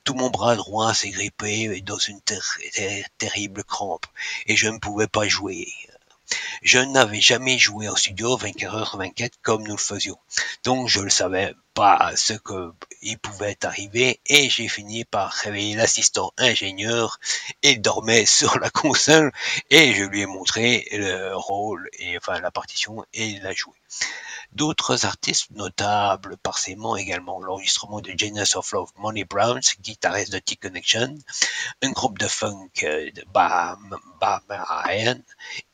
tout 0.05 0.15
mon 0.15 0.31
bras 0.31 0.57
droit 0.57 0.93
s'est 0.93 1.11
grippé 1.11 1.81
dans 1.83 1.99
une 1.99 2.21
ter 2.21 2.45
ter 2.73 3.07
terrible 3.19 3.65
crampe 3.65 4.07
et 4.47 4.57
je 4.57 4.69
ne 4.69 4.79
pouvais 4.79 5.07
pas 5.09 5.29
jouer. 5.29 5.69
Je 6.63 6.79
n'avais 6.79 7.21
jamais 7.21 7.59
joué 7.59 7.89
en 7.89 7.97
studio 7.97 8.37
24 8.37 8.95
h 8.95 8.99
24 8.99 9.39
comme 9.43 9.63
nous 9.63 9.77
le 9.77 9.79
faisions. 9.79 10.19
Donc 10.65 10.89
je 10.89 11.01
ne 11.01 11.09
savais 11.09 11.55
pas 11.75 12.13
ce 12.17 12.35
que 12.35 12.73
il 13.01 13.19
pouvait 13.19 13.57
arriver 13.65 14.21
et 14.27 14.49
j'ai 14.51 14.69
fini 14.69 15.05
par 15.05 15.33
réveiller 15.33 15.75
l'assistant 15.75 16.33
ingénieur. 16.37 17.19
Il 17.63 17.81
dormait 17.81 18.27
sur 18.39 18.59
la 18.59 18.71
console 18.71 19.33
et 19.71 19.95
je 19.95 20.05
lui 20.05 20.21
ai 20.21 20.27
montré 20.27 20.87
le 20.93 21.35
rôle 21.35 21.89
et 21.99 22.17
enfin 22.17 22.41
la 22.41 22.51
partition 22.51 23.05
et 23.15 23.27
il 23.27 23.47
a 23.47 23.53
joué. 23.53 23.75
D'autres 24.53 25.07
artistes 25.07 25.51
notables 25.53 26.37
par 26.37 26.59
ses 26.59 26.77
mains 26.77 26.97
également 26.97 27.41
l'enregistrement 27.41 28.01
de 28.01 28.13
Genius 28.17 28.55
of 28.57 28.71
Love, 28.73 28.91
Money 28.97 29.25
Browns, 29.25 29.63
guitariste 29.81 30.33
de 30.33 30.39
T-Connection, 30.39 31.15
un 31.83 31.91
groupe 31.91 32.19
de 32.19 32.29
funk 32.29 32.69
euh, 32.83 33.11
de 33.13 33.25
Bam, 33.33 33.97
Bam 34.21 34.43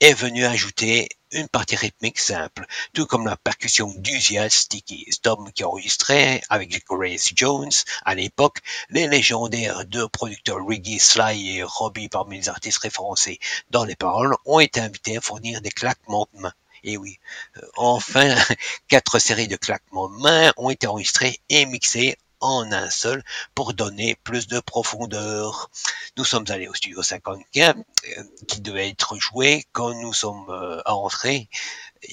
est 0.01 0.15
venu 0.15 0.45
ajouter 0.45 1.09
une 1.33 1.49
partie 1.49 1.77
rythmique 1.77 2.21
simple, 2.21 2.67
tout 2.95 3.07
comme 3.07 3.27
la 3.27 3.37
percussion 3.37 3.93
d'Usia 3.97 4.49
Sticky 4.49 5.07
Storm 5.11 5.53
qui 5.53 5.65
enregistrait 5.65 6.41
avec 6.49 6.85
Grace 6.87 7.33
Jones 7.35 7.71
à 8.05 8.15
l'époque 8.15 8.61
les 8.91 9.09
légendaires 9.09 9.85
deux 9.87 10.09
producteurs 10.09 10.65
Riggy 10.67 10.99
Sly 10.99 11.59
et 11.59 11.63
Robbie 11.65 12.09
parmi 12.09 12.39
les 12.39 12.49
artistes 12.49 12.79
référencés 12.79 13.41
dans 13.71 13.85
les 13.85 13.97
paroles 13.97 14.37
ont 14.47 14.61
été 14.61 14.81
invités 14.81 15.19
à 15.19 15.21
fournir 15.21 15.61
des 15.61 15.71
claquements 15.71 16.29
de 16.33 16.41
mains. 16.41 16.55
Et 16.85 16.97
oui, 16.97 17.19
euh, 17.57 17.67
enfin, 17.77 18.35
quatre 18.89 19.19
séries 19.19 19.49
de 19.49 19.57
claquements 19.57 20.09
de 20.09 20.21
mains 20.21 20.53
ont 20.57 20.71
été 20.71 20.87
enregistrées 20.87 21.41
et 21.49 21.67
mixées 21.67 22.17
en 22.41 22.71
un 22.73 22.91
seul 22.91 23.25
pour 23.55 23.75
donner 23.75 24.17
plus 24.23 24.47
de 24.47 24.61
profondeur. 24.61 25.71
Nous 26.17 26.25
sommes 26.25 26.45
allés 26.49 26.69
au 26.69 26.75
studio 26.75 27.03
54 27.03 27.77
euh, 27.79 28.25
qui 28.47 28.61
devait 28.61 28.89
être 28.89 29.17
joué 29.17 29.65
quand 29.73 29.95
nous 29.95 30.13
sommes 30.13 30.49
euh, 30.51 30.81
entrés. 30.87 31.49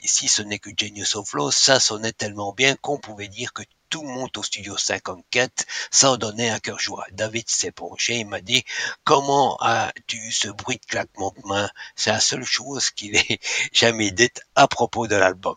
Si 0.04 0.28
ce 0.28 0.42
n'est 0.42 0.60
que 0.60 0.72
Genius 0.76 1.16
of 1.16 1.34
Law, 1.34 1.52
ça 1.52 1.80
sonnait 1.80 2.12
tellement 2.12 2.54
bien 2.54 2.76
qu'on 2.76 2.98
pouvait 2.98 3.28
dire 3.28 3.54
que 3.54 3.64
tout 3.96 4.02
le 4.02 4.10
monde 4.10 4.36
au 4.36 4.44
studio 4.44 4.76
54 4.76 5.64
s'en 5.90 6.18
donnait 6.18 6.50
à 6.50 6.60
cœur 6.60 6.78
joie. 6.78 7.06
David 7.14 7.50
s'est 7.50 7.72
penché 7.72 8.20
et 8.20 8.24
m'a 8.26 8.42
dit 8.42 8.66
Comment 9.06 9.56
as-tu 9.62 10.34
ce 10.34 10.50
bruit 10.50 10.76
de 10.76 10.86
claquement 10.86 11.34
de 11.38 11.48
main? 11.48 11.70
C'est 11.96 12.12
la 12.12 12.20
seule 12.20 12.44
chose 12.44 12.92
qu'il 12.92 13.16
ait 13.16 13.40
jamais 13.72 14.12
dite 14.12 14.42
à 14.56 14.68
propos 14.68 15.08
de 15.08 15.16
l'album. 15.16 15.56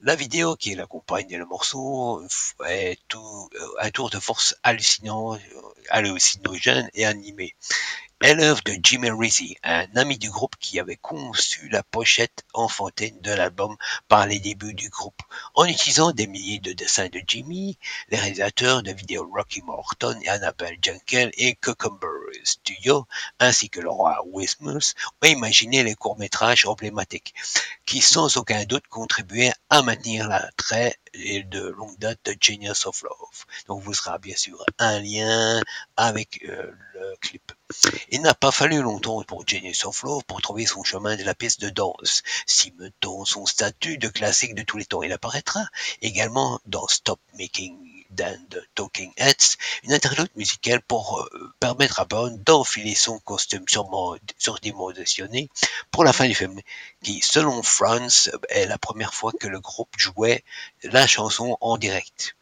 La 0.00 0.14
vidéo 0.14 0.56
qui 0.56 0.74
l'accompagne 0.76 1.36
le 1.36 1.44
morceau 1.44 2.26
est 2.66 2.98
tout, 3.06 3.50
euh, 3.60 3.68
un 3.80 3.90
tour 3.90 4.08
de 4.08 4.18
force 4.18 4.56
hallucinant, 4.62 5.34
euh, 5.34 5.38
hallucinogène 5.90 6.88
et 6.94 7.04
animé 7.04 7.54
est 8.20 8.34
l'œuvre 8.34 8.62
de 8.64 8.76
Jimmy 8.82 9.10
Rizzi, 9.10 9.56
un 9.62 9.86
ami 9.94 10.18
du 10.18 10.28
groupe 10.28 10.56
qui 10.58 10.80
avait 10.80 10.96
conçu 10.96 11.68
la 11.68 11.84
pochette 11.84 12.44
enfantine 12.52 13.20
de 13.20 13.30
l'album 13.30 13.76
par 14.08 14.26
les 14.26 14.40
débuts 14.40 14.74
du 14.74 14.88
groupe. 14.88 15.22
En 15.54 15.66
utilisant 15.66 16.10
des 16.10 16.26
milliers 16.26 16.58
de 16.58 16.72
dessins 16.72 17.08
de 17.08 17.20
Jimmy, 17.26 17.78
les 18.08 18.18
réalisateurs 18.18 18.82
de 18.82 18.90
vidéos 18.90 19.30
Rocky 19.32 19.62
Morton 19.62 20.18
et 20.22 20.28
Annabelle 20.28 20.78
Jankel 20.82 21.30
et 21.34 21.54
Cucumber 21.54 22.08
Studio, 22.42 23.06
ainsi 23.38 23.70
que 23.70 23.80
le 23.80 23.90
roi 23.90 24.24
Wismus, 24.32 24.94
ont 25.22 25.26
imaginé 25.26 25.84
les 25.84 25.94
courts-métrages 25.94 26.66
emblématiques, 26.66 27.34
qui 27.86 28.00
sans 28.00 28.36
aucun 28.36 28.64
doute 28.64 28.88
contribuaient 28.88 29.52
à 29.70 29.82
maintenir 29.82 30.26
l'attrait 30.28 30.98
de 31.14 31.68
longue 31.68 31.98
date 31.98 32.18
de 32.24 32.36
Genius 32.40 32.86
of 32.86 33.02
Love. 33.02 33.44
Donc 33.66 33.82
vous 33.82 33.94
sera 33.94 34.18
bien 34.18 34.36
sûr 34.36 34.64
un 34.78 35.00
lien 35.00 35.62
avec 35.96 36.44
euh, 36.48 36.72
le 36.94 37.16
clip. 37.20 37.52
Il 38.10 38.22
n'a 38.22 38.34
pas 38.34 38.50
fallu 38.50 38.80
longtemps 38.80 39.22
pour 39.24 39.46
Genius 39.46 39.84
of 39.84 40.02
Love 40.02 40.24
pour 40.24 40.40
trouver 40.40 40.64
son 40.64 40.84
chemin 40.84 41.16
de 41.16 41.24
la 41.24 41.34
piste 41.34 41.60
de 41.60 41.68
danse, 41.68 42.22
cimentant 42.46 43.24
son 43.24 43.44
statut 43.44 43.98
de 43.98 44.08
classique 44.08 44.54
de 44.54 44.62
tous 44.62 44.78
les 44.78 44.86
temps. 44.86 45.02
Il 45.02 45.12
apparaîtra 45.12 45.66
également 46.00 46.60
dans 46.66 46.88
Stop 46.88 47.20
Making 47.38 47.76
Dan 48.10 48.42
Talking 48.74 49.12
Heads, 49.18 49.58
une 49.82 49.92
interlude 49.92 50.30
musicale 50.34 50.80
pour 50.80 51.20
euh, 51.20 51.52
permettre 51.60 52.00
à 52.00 52.06
Bond 52.06 52.40
d'enfiler 52.44 52.94
son 52.94 53.18
costume 53.18 53.66
surdimensionné 54.38 55.50
pour 55.90 56.04
la 56.04 56.14
fin 56.14 56.26
du 56.26 56.34
film, 56.34 56.58
qui, 57.02 57.20
selon 57.20 57.62
France, 57.62 58.30
est 58.48 58.66
la 58.66 58.78
première 58.78 59.12
fois 59.12 59.32
que 59.38 59.46
le 59.46 59.60
groupe 59.60 59.94
jouait 59.98 60.42
la 60.84 61.06
chanson 61.06 61.58
en 61.60 61.76
direct. 61.76 62.34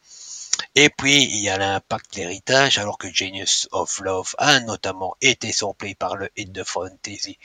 Et 0.75 0.89
puis, 0.89 1.23
il 1.23 1.41
y 1.41 1.49
a 1.49 1.57
l'impact 1.57 2.13
de 2.13 2.19
l'héritage, 2.19 2.77
alors 2.77 2.97
que 2.97 3.11
Genius 3.11 3.67
of 3.71 3.99
Love 3.99 4.35
a 4.37 4.59
notamment 4.59 5.15
été 5.21 5.51
samplé 5.51 5.95
par 5.95 6.15
le 6.15 6.29
hit 6.35 6.51
de 6.51 6.63
fantasy 6.63 7.37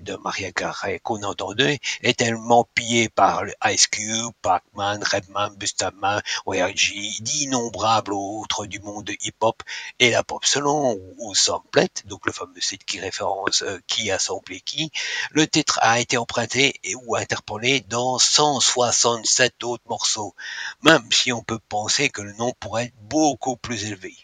de 0.00 0.16
Maria 0.16 0.50
Carey 0.52 1.00
qu'on 1.02 1.22
entendait, 1.22 1.78
est 2.02 2.18
tellement 2.18 2.66
pillé 2.74 3.08
par 3.08 3.44
le 3.44 3.54
Ice 3.66 3.86
Cube, 3.86 4.32
Pac-Man, 4.42 5.02
Redman, 5.02 5.54
Bustaman, 5.56 6.20
ORG, 6.46 6.92
d'innombrables 7.20 8.12
autres 8.12 8.66
du 8.66 8.80
monde 8.80 9.04
de 9.04 9.16
hip-hop 9.22 9.62
et 9.98 10.10
la 10.10 10.22
pop. 10.22 10.44
Selon 10.44 10.98
ou 11.18 11.34
Samplet, 11.34 11.90
donc 12.06 12.26
le 12.26 12.32
fameux 12.32 12.60
site 12.60 12.84
qui 12.84 13.00
référence 13.00 13.62
euh, 13.62 13.78
qui 13.86 14.10
a 14.10 14.18
samplé 14.18 14.60
qui, 14.60 14.90
le 15.30 15.46
titre 15.46 15.78
a 15.82 16.00
été 16.00 16.16
emprunté 16.16 16.80
et 16.84 16.94
ou 16.94 17.16
interpolé 17.16 17.80
dans 17.80 18.18
167 18.18 19.62
autres 19.64 19.84
morceaux, 19.88 20.34
même 20.82 21.06
si 21.12 21.32
on 21.32 21.42
peut 21.42 21.60
penser 21.68 22.08
que 22.08 22.22
le 22.22 22.32
nom 22.34 22.52
être 22.78 22.94
beaucoup 23.02 23.56
plus 23.56 23.84
élevé. 23.84 24.16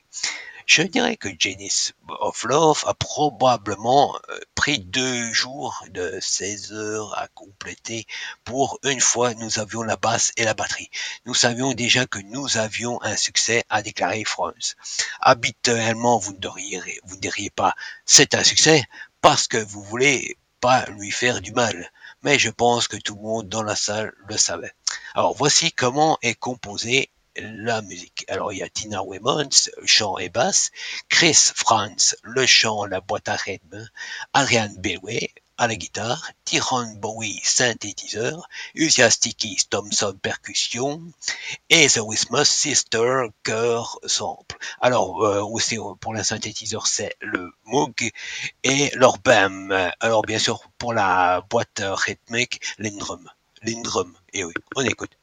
Je 0.66 0.82
dirais 0.82 1.16
que 1.16 1.28
Genesis 1.38 1.92
of 2.08 2.42
Love 2.42 2.82
a 2.88 2.94
probablement 2.94 4.18
euh, 4.28 4.40
pris 4.56 4.80
deux 4.80 5.32
jours 5.32 5.84
de 5.90 6.18
16 6.20 6.72
heures 6.72 7.16
à 7.16 7.28
compléter 7.28 8.04
pour 8.42 8.80
une 8.82 9.00
fois 9.00 9.32
nous 9.34 9.60
avions 9.60 9.84
la 9.84 9.96
basse 9.96 10.32
et 10.36 10.42
la 10.42 10.54
batterie. 10.54 10.90
Nous 11.24 11.34
savions 11.34 11.72
déjà 11.72 12.04
que 12.06 12.18
nous 12.18 12.56
avions 12.56 13.00
un 13.04 13.14
succès 13.14 13.64
à 13.68 13.80
déclarer 13.80 14.24
France. 14.24 14.74
Habituellement, 15.20 16.18
vous 16.18 16.32
ne 16.32 16.38
diriez, 16.38 17.00
vous 17.04 17.14
ne 17.14 17.20
diriez 17.20 17.50
pas 17.50 17.76
c'est 18.04 18.34
un 18.34 18.42
succès 18.42 18.82
parce 19.20 19.46
que 19.46 19.58
vous 19.58 19.84
voulez 19.84 20.36
pas 20.60 20.84
lui 20.86 21.12
faire 21.12 21.40
du 21.40 21.52
mal. 21.52 21.92
Mais 22.22 22.40
je 22.40 22.50
pense 22.50 22.88
que 22.88 22.96
tout 22.96 23.14
le 23.14 23.22
monde 23.22 23.48
dans 23.48 23.62
la 23.62 23.76
salle 23.76 24.12
le 24.26 24.36
savait. 24.36 24.72
Alors 25.14 25.36
voici 25.36 25.70
comment 25.70 26.18
est 26.22 26.34
composé 26.34 27.08
la 27.38 27.82
musique. 27.82 28.24
Alors 28.28 28.52
il 28.52 28.58
y 28.58 28.62
a 28.62 28.68
Tina 28.68 29.02
Weymouth, 29.02 29.70
chant 29.84 30.18
et 30.18 30.28
basse, 30.28 30.70
Chris 31.08 31.52
Franz, 31.54 32.16
le 32.22 32.46
chant, 32.46 32.84
la 32.84 33.00
boîte 33.00 33.28
à 33.28 33.36
rythme, 33.36 33.88
Ariane 34.32 34.76
Belway 34.78 35.32
à 35.58 35.66
la 35.68 35.76
guitare, 35.76 36.30
Tyrone 36.44 36.98
Bowie, 36.98 37.40
synthétiseur, 37.42 38.48
Usia 38.74 39.10
Sticky 39.10 39.56
Thompson, 39.70 40.14
percussion, 40.20 41.02
et 41.70 41.88
The 41.88 42.00
Wismus 42.04 42.44
Sister, 42.44 43.28
chœur, 43.42 43.98
sample. 44.04 44.58
Alors, 44.80 45.24
euh, 45.24 45.42
aussi, 45.42 45.78
pour 46.00 46.12
la 46.12 46.24
synthétiseur, 46.24 46.86
c'est 46.86 47.16
le 47.20 47.50
Moog, 47.64 48.10
et 48.64 48.90
leur 48.94 49.18
BAM. 49.18 49.72
Alors, 50.00 50.22
bien 50.22 50.38
sûr, 50.38 50.60
pour 50.78 50.92
la 50.92 51.40
boîte 51.48 51.80
rythmique, 51.82 52.60
Lindrum. 52.78 53.30
Lindrum. 53.62 54.14
Et 54.34 54.44
oui, 54.44 54.52
on 54.76 54.82
écoute. 54.82 55.16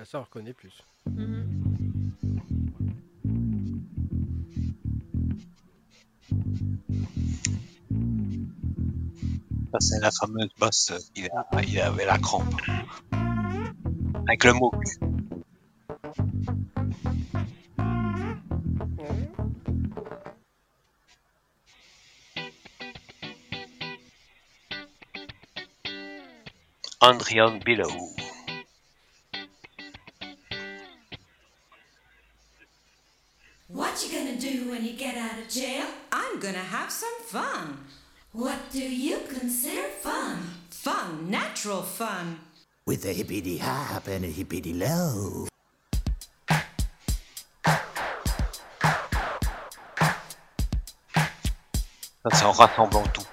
Ah, 0.00 0.04
ça, 0.06 0.18
on 0.18 0.22
reconnaît 0.22 0.54
plus. 0.54 0.82
Ça, 9.72 9.78
c'est 9.80 10.00
la 10.00 10.10
fameuse 10.10 10.48
bosse, 10.58 10.92
il, 11.14 11.26
a- 11.26 11.62
il 11.62 11.78
avait 11.80 12.06
la 12.06 12.18
crampe. 12.18 12.54
Avec 14.26 14.44
le 14.44 14.52
mot. 14.54 14.72
Andrian 27.00 27.58
Below. 27.64 28.19
Hippity 43.30 43.58
hop 43.58 44.08
and 44.08 44.24
a 44.24 44.28
hippity 44.28 44.72
low. 44.72 45.46
Ça, 52.22 52.30
c'est 52.32 52.44
en 52.44 52.50
rassemblant 52.50 53.04
tout. 53.14 53.29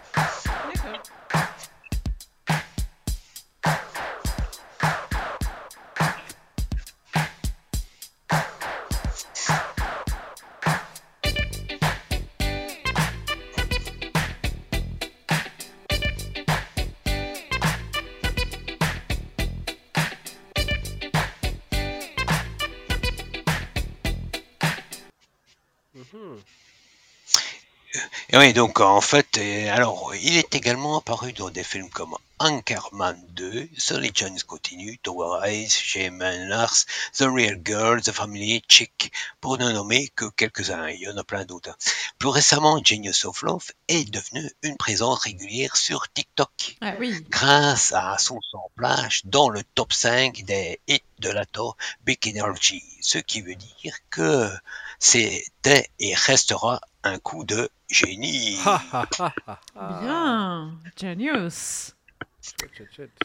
Oui, 28.40 28.54
donc 28.54 28.82
en 28.82 29.02
fait, 29.02 29.38
euh, 29.38 29.74
alors 29.74 30.14
il 30.16 30.38
est 30.38 30.54
également 30.54 30.98
apparu 30.98 31.34
dans 31.34 31.50
des 31.50 31.64
films 31.64 31.90
comme 31.90 32.16
Anchorman 32.40 33.18
2, 33.30 33.70
The 33.78 33.92
Legends 33.92 34.44
Continue, 34.46 34.98
Tower 35.00 35.40
Eyes, 35.44 35.70
Shaman 35.70 36.48
Lars, 36.48 36.86
The 37.18 37.22
Real 37.22 37.60
Girl, 37.66 38.02
The 38.02 38.12
Family, 38.12 38.62
Chick, 38.68 39.12
pour 39.42 39.58
ne 39.58 39.72
nommer 39.72 40.10
que 40.10 40.26
quelques-uns, 40.26 40.90
il 40.90 41.02
y 41.02 41.10
en 41.10 41.18
a 41.18 41.24
plein 41.24 41.46
d'autres. 41.46 41.76
Plus 42.20 42.30
récemment, 42.30 42.80
Genius 42.84 43.26
of 43.26 43.42
Love 43.42 43.72
est 43.88 44.10
devenu 44.12 44.52
une 44.62 44.78
présence 44.78 45.20
régulière 45.20 45.76
sur 45.76 46.12
TikTok 46.12 46.78
Ah 46.82 46.94
oui. 47.00 47.26
grâce 47.30 47.94
à 47.94 48.18
son 48.20 48.40
samplage 48.52 49.22
dans 49.26 49.50
le 49.50 49.64
top 49.64 49.94
5 49.94 50.44
des 50.44 50.80
hits 50.88 51.02
de 51.20 51.30
la 51.30 51.46
tour 51.46 51.76
Big 52.06 52.20
Energy, 52.38 52.84
ce 53.02 53.18
qui 53.18 53.42
veut 53.42 53.56
dire 53.56 53.96
que 54.10 54.52
c'était 55.00 55.90
et 56.00 56.14
restera 56.14 56.82
un 57.04 57.20
coup 57.20 57.44
de 57.44 57.70
génie. 57.90 58.58
Bien. 59.76 60.72
Genius. 61.00 61.94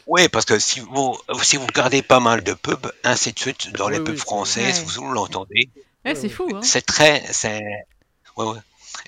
Oui, 0.07 0.27
parce 0.29 0.45
que 0.45 0.59
si 0.59 0.79
vous, 0.81 1.17
si 1.41 1.57
vous 1.57 1.65
regardez 1.65 2.01
pas 2.01 2.19
mal 2.19 2.43
de 2.43 2.53
pubs, 2.53 2.91
ainsi 3.03 3.31
de 3.33 3.39
suite, 3.39 3.71
dans 3.73 3.87
Oui, 3.87 3.93
les 3.93 3.99
oui, 3.99 4.05
pubs 4.05 4.15
c'est- 4.15 4.21
françaises, 4.21 4.79
Ouais. 4.79 4.85
vous 4.95 5.11
l'entendez, 5.11 5.69
Eh, 6.05 6.09
Ouais, 6.09 6.15
c'est 6.15 6.27
fou, 6.29 6.49
hein. 6.53 6.59
c'est 6.61 6.85
très, 6.85 7.23
c'est, 7.31 7.61
ouais, 8.35 8.45
ouais. 8.45 8.59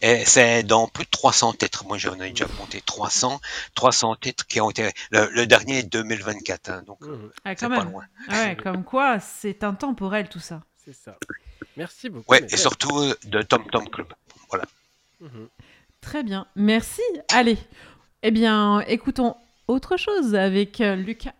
Et 0.01 0.23
c'est 0.25 0.63
dans 0.63 0.87
plus 0.87 1.03
de 1.03 1.09
300 1.09 1.51
titres. 1.53 1.83
Moi, 1.85 1.97
j'en 1.97 2.19
ai 2.21 2.29
déjà 2.29 2.45
compté 2.45 2.79
300, 2.81 3.41
300 3.75 4.15
titres 4.15 4.47
qui 4.47 4.61
ont 4.61 4.69
été, 4.69 4.89
le, 5.11 5.27
le 5.29 5.45
dernier 5.45 5.79
est 5.79 5.83
2024, 5.83 6.69
hein, 6.69 6.83
donc, 6.87 6.99
Ah, 7.43 7.49
c'est 7.49 7.55
quand 7.57 7.69
pas 7.69 7.83
même. 7.83 7.91
loin. 7.91 8.03
Ouais, 8.29 8.55
comme 8.55 8.83
quoi, 8.85 9.19
c'est 9.19 9.63
intemporel 9.65 10.29
tout 10.29 10.39
ça. 10.39 10.61
C'est 10.85 10.93
ça. 10.95 11.17
Merci 11.77 12.09
beaucoup. 12.09 12.31
Ouais, 12.31 12.45
et 12.49 12.55
surtout 12.57 12.97
euh, 12.99 13.13
de 13.25 13.41
Tom 13.41 13.63
Tom 13.69 13.89
Club. 13.89 14.07
Voilà. 14.49 14.63
Mhm. 15.19 15.49
Très 16.01 16.23
bien. 16.23 16.47
Merci. 16.56 17.01
Allez. 17.34 17.58
Eh 18.23 18.32
bien, 18.32 18.82
écoutons 18.82 19.36
autre 19.67 19.97
chose 19.97 20.36
avec 20.36 20.82
euh, 20.82 20.95
Lucas. 20.95 21.34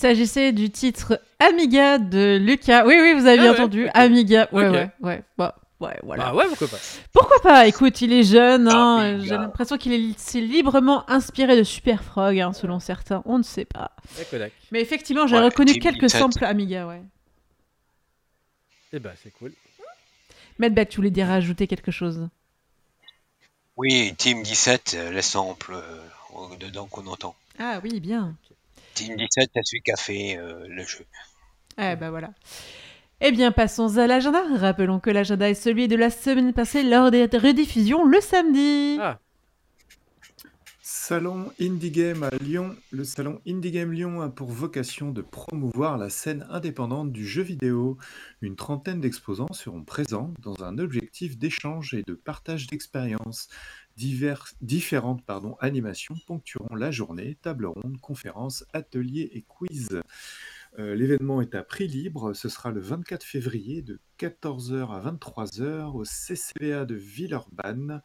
S'agissait 0.00 0.52
du 0.52 0.70
titre 0.70 1.20
Amiga 1.38 1.98
de 1.98 2.38
Lucas. 2.40 2.84
Oui, 2.86 2.96
oui, 3.00 3.14
vous 3.14 3.26
avez 3.26 3.38
Ah 3.40 3.42
ouais, 3.42 3.48
entendu. 3.50 3.88
Amiga. 3.94 4.48
Ouais, 4.52 4.66
Ok. 4.68 4.74
ouais, 4.74 4.90
ouais. 5.00 5.22
Bah, 5.38 5.56
ouais, 5.80 5.98
voilà. 6.02 6.24
Bah 6.24 6.34
ouais, 6.34 6.44
pourquoi 6.48 6.68
pas. 6.68 6.78
Pourquoi 7.12 7.40
pas? 7.42 7.66
Écoute, 7.66 8.00
il 8.00 8.12
est 8.12 8.22
jeune. 8.24 8.66
hein, 8.68 8.96
Amiga. 8.96 9.24
J'ai 9.24 9.30
l'impression 9.36 9.76
qu'il 9.78 9.92
est 9.92 10.18
s'est 10.18 10.40
librement 10.40 11.08
inspiré 11.10 11.56
de 11.56 11.62
Super 11.62 12.02
Frog, 12.02 12.38
hein, 12.40 12.52
selon 12.52 12.80
certains. 12.80 13.22
On 13.26 13.38
ne 13.38 13.42
sait 13.42 13.64
pas. 13.66 13.92
Kodak. 14.30 14.52
Mais 14.72 14.80
effectivement, 14.80 15.26
j'ai 15.26 15.36
Ouais, 15.36 15.44
reconnu 15.44 15.74
quelques 15.78 16.00
17. 16.06 16.20
samples 16.20 16.44
Amiga, 16.44 16.86
ouais. 16.86 17.02
Eh 18.92 18.98
bah, 18.98 19.12
c'est 19.22 19.30
cool. 19.32 19.52
Medbeck, 20.58 20.88
tu 20.88 20.96
voulais 20.96 21.10
dire 21.10 21.26
rajouter 21.28 21.66
quelque 21.66 21.90
chose? 21.90 22.28
Oui, 23.76 24.14
Team 24.18 24.42
17, 24.42 24.94
euh, 24.98 25.10
les 25.12 25.22
samples 25.22 25.72
euh, 25.74 26.56
dedans 26.58 26.86
qu'on 26.86 27.06
entend. 27.06 27.34
Ah 27.58 27.80
oui, 27.82 27.98
bien. 28.00 28.34
Team 28.94 29.16
17, 29.16 29.50
c'est 29.54 29.60
celui 29.64 29.82
qui 29.82 29.92
a 29.92 29.96
fait 29.96 30.36
euh, 30.38 30.66
le 30.68 30.82
jeu. 30.84 31.04
Eh 31.78 31.96
ben 31.96 32.10
voilà. 32.10 32.30
Eh 33.20 33.32
bien, 33.32 33.52
passons 33.52 33.98
à 33.98 34.06
l'agenda. 34.06 34.42
Rappelons 34.56 34.98
que 34.98 35.10
l'agenda 35.10 35.48
est 35.50 35.54
celui 35.54 35.88
de 35.88 35.96
la 35.96 36.10
semaine 36.10 36.52
passée 36.52 36.82
lors 36.82 37.10
des 37.10 37.24
rediffusions 37.24 38.04
le 38.04 38.20
samedi. 38.20 38.98
Ah, 39.00 39.18
Le 41.10 41.16
salon 41.16 41.50
Indie 41.60 41.90
Game 43.72 43.92
Lyon 43.92 44.20
a 44.20 44.28
pour 44.28 44.48
vocation 44.48 45.10
de 45.10 45.22
promouvoir 45.22 45.98
la 45.98 46.08
scène 46.08 46.46
indépendante 46.50 47.10
du 47.10 47.26
jeu 47.26 47.42
vidéo. 47.42 47.98
Une 48.42 48.54
trentaine 48.54 49.00
d'exposants 49.00 49.52
seront 49.52 49.82
présents 49.82 50.32
dans 50.40 50.62
un 50.62 50.78
objectif 50.78 51.36
d'échange 51.36 51.94
et 51.94 52.04
de 52.04 52.14
partage 52.14 52.68
d'expériences. 52.68 53.48
Différentes 53.96 55.24
animations 55.58 56.14
ponctueront 56.28 56.76
la 56.76 56.92
journée, 56.92 57.36
table 57.42 57.66
ronde, 57.66 57.98
conférences, 58.00 58.64
ateliers 58.72 59.30
et 59.34 59.42
quiz. 59.42 60.00
Euh, 60.80 60.94
L'événement 60.94 61.42
est 61.42 61.54
à 61.54 61.62
prix 61.62 61.86
libre. 61.86 62.32
Ce 62.32 62.48
sera 62.48 62.70
le 62.70 62.80
24 62.80 63.22
février 63.22 63.82
de 63.82 64.00
14h 64.18 64.90
à 64.90 65.00
23h 65.12 65.94
au 65.94 66.04
CCVA 66.04 66.86
de 66.86 66.94
Villeurbanne. 66.94 68.00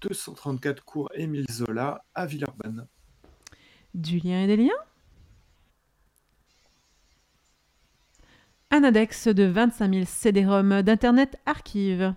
234 0.00 0.82
cours 0.84 1.10
Émile 1.14 1.46
Zola 1.50 2.04
à 2.14 2.24
Villeurbanne. 2.26 2.86
Du 3.94 4.18
lien 4.18 4.42
et 4.42 4.46
des 4.46 4.56
liens? 4.56 4.70
Un 8.70 8.82
index 8.82 9.28
de 9.28 9.44
25 9.44 9.92
000 9.92 10.04
CD-ROM 10.06 10.82
d'Internet 10.82 11.36
Archive. 11.46 12.14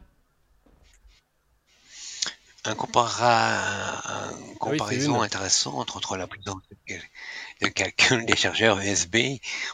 Un 2.65 2.73
compara- 2.75 4.33
une 4.51 4.57
comparaison 4.57 5.15
une. 5.17 5.23
intéressante 5.23 5.95
entre 5.95 6.17
la 6.17 6.27
puissance 6.27 6.61
de 7.61 7.67
cal- 7.67 7.87
de 7.89 7.91
calcul 7.95 8.25
des 8.25 8.35
chargeurs 8.35 8.79
USB, 8.79 9.17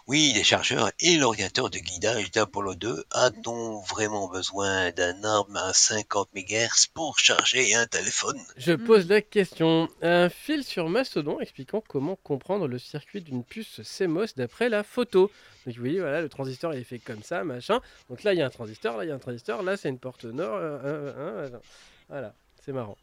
oui, 0.07 0.33
des 0.33 0.43
chargeurs 0.43 0.91
et 0.99 1.17
l'ordinateur 1.17 1.69
de 1.69 1.77
guidage 1.77 2.31
d'Apollo 2.31 2.75
2. 2.75 3.05
A-t-on 3.11 3.79
vraiment 3.81 4.27
besoin 4.27 4.91
d'un 4.91 5.23
arme 5.23 5.55
à 5.57 5.73
50 5.73 6.29
MHz 6.35 6.87
pour 6.93 7.19
charger 7.19 7.73
un 7.75 7.85
téléphone? 7.85 8.39
Je 8.57 8.73
pose 8.73 9.07
la 9.07 9.21
question. 9.21 9.87
Un 10.01 10.29
fil 10.29 10.63
sur 10.63 10.89
Mastodon 10.89 11.39
expliquant 11.39 11.81
comment 11.87 12.15
comprendre 12.17 12.67
le 12.67 12.79
circuit 12.79 13.21
d'une 13.21 13.43
puce 13.43 13.81
CMOS 13.83 14.35
d'après 14.35 14.69
la 14.69 14.83
photo. 14.83 15.31
Donc 15.65 15.75
vous 15.75 15.81
voyez, 15.81 15.99
voilà, 15.99 16.21
le 16.21 16.29
transistor 16.29 16.73
il 16.73 16.81
est 16.81 16.83
fait 16.83 16.99
comme 16.99 17.23
ça, 17.23 17.43
machin. 17.43 17.79
Donc 18.09 18.23
là 18.23 18.33
il 18.33 18.39
y 18.39 18.41
a 18.41 18.45
un 18.45 18.49
transistor, 18.51 18.97
là 18.97 19.05
il 19.05 19.07
y 19.07 19.11
a 19.11 19.15
un 19.15 19.19
transistor, 19.19 19.63
là 19.63 19.77
c'est 19.77 19.89
une 19.89 19.99
porte 19.99 20.25
nord. 20.25 20.55
euh, 20.55 20.79
euh, 20.83 21.13
euh, 21.17 21.49
voilà, 22.09 22.33
c'est 22.63 22.71
marrant. 22.71 22.97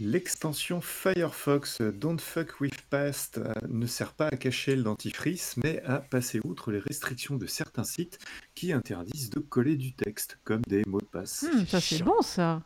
L'extension 0.00 0.80
Firefox 0.80 1.80
Don't 1.80 2.20
Fuck 2.20 2.60
With 2.60 2.82
Past 2.82 3.38
euh, 3.38 3.52
ne 3.68 3.86
sert 3.86 4.12
pas 4.12 4.28
à 4.28 4.36
cacher 4.36 4.76
le 4.76 4.84
dentifrice, 4.84 5.56
mais 5.56 5.82
à 5.82 5.98
passer 5.98 6.40
outre 6.44 6.70
les 6.70 6.78
restrictions 6.78 7.34
de 7.36 7.46
certains 7.46 7.82
sites 7.82 8.20
qui 8.54 8.72
interdisent 8.72 9.30
de 9.30 9.40
coller 9.40 9.74
du 9.74 9.94
texte, 9.94 10.38
comme 10.44 10.62
des 10.68 10.84
mots 10.86 11.00
de 11.00 11.06
passe. 11.06 11.44
Hmm, 11.52 11.66
ça 11.66 11.80
c'est 11.80 12.04
bon 12.04 12.22
ça. 12.22 12.62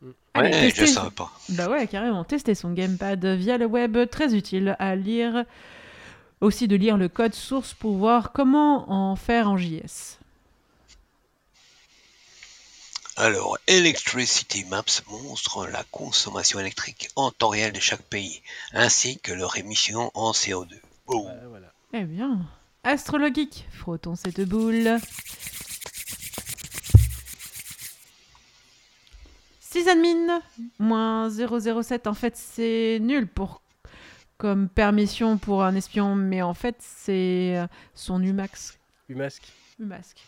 Mm. 0.00 0.10
Allez, 0.34 0.50
Ouais, 0.50 0.72
je 0.72 0.84
savais 0.84 1.10
pas. 1.10 1.32
Bah 1.48 1.68
ouais, 1.68 1.88
carrément. 1.88 2.22
Tester 2.22 2.54
son 2.54 2.72
gamepad 2.72 3.24
via 3.24 3.58
le 3.58 3.66
web, 3.66 3.98
très 4.08 4.36
utile 4.36 4.76
à 4.78 4.94
lire. 4.94 5.44
Aussi 6.40 6.68
de 6.68 6.76
lire 6.76 6.98
le 6.98 7.08
code 7.08 7.34
source 7.34 7.74
pour 7.74 7.96
voir 7.96 8.30
comment 8.32 8.90
en 8.92 9.16
faire 9.16 9.50
en 9.50 9.56
JS. 9.56 10.21
Alors, 13.16 13.58
Electricity 13.66 14.64
Maps 14.64 15.02
montre 15.10 15.66
la 15.66 15.84
consommation 15.90 16.58
électrique 16.60 17.10
en 17.14 17.30
temps 17.30 17.50
réel 17.50 17.72
de 17.72 17.80
chaque 17.80 18.02
pays, 18.02 18.40
ainsi 18.72 19.18
que 19.18 19.32
leur 19.32 19.58
émission 19.58 20.10
en 20.14 20.32
CO2. 20.32 20.74
Oh. 21.06 21.22
Voilà, 21.22 21.48
voilà. 21.48 21.72
Eh 21.92 22.04
bien, 22.04 22.40
astrologique, 22.84 23.68
frottons 23.70 24.16
cette 24.16 24.40
boule. 24.40 24.98
Sysadmin, 29.60 30.40
moins 30.78 31.28
007, 31.28 32.06
en 32.06 32.14
fait 32.14 32.36
c'est 32.36 32.98
nul 33.00 33.26
pour 33.26 33.60
comme 34.38 34.68
permission 34.68 35.36
pour 35.38 35.62
un 35.64 35.74
espion, 35.74 36.14
mais 36.14 36.40
en 36.40 36.54
fait 36.54 36.76
c'est 36.80 37.56
euh, 37.58 37.66
son 37.94 38.22
Umax. 38.22 38.78
Umasque. 39.08 39.52
Umasque. 39.78 40.24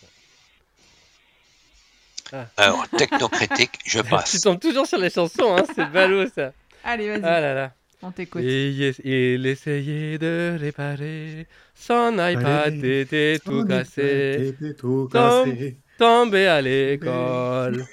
Alors, 2.57 2.89
technocritique, 2.89 3.79
je 3.87 4.01
tu 4.03 4.09
passe. 4.11 4.41
tombes 4.41 4.61
toujours 4.61 4.87
sur 4.87 4.99
les 4.99 5.11
chansons, 5.11 5.57
hein, 5.57 5.65
c'est 5.75 5.91
ballot 5.91 6.27
ça. 6.35 6.53
Allez, 6.85 7.09
vas-y, 7.09 7.21
Ah 7.25 7.41
là 7.41 7.55
là. 7.55 7.73
on 8.03 8.11
t'écoute. 8.11 8.43
Et 8.43 8.69
il, 8.71 8.95
il 9.05 9.47
essayait 9.47 10.19
de 10.19 10.57
réparer. 10.61 11.47
Son 11.75 12.13
iPad 12.19 12.85
était 12.85 13.39
tout 13.45 13.65
cassé. 13.65 14.55
était 14.61 14.75
tout 14.75 15.09
Tom. 15.11 15.45
cassé. 15.47 15.77
Tombé 15.97 16.47
à 16.49 16.61
l'école. 16.61 17.85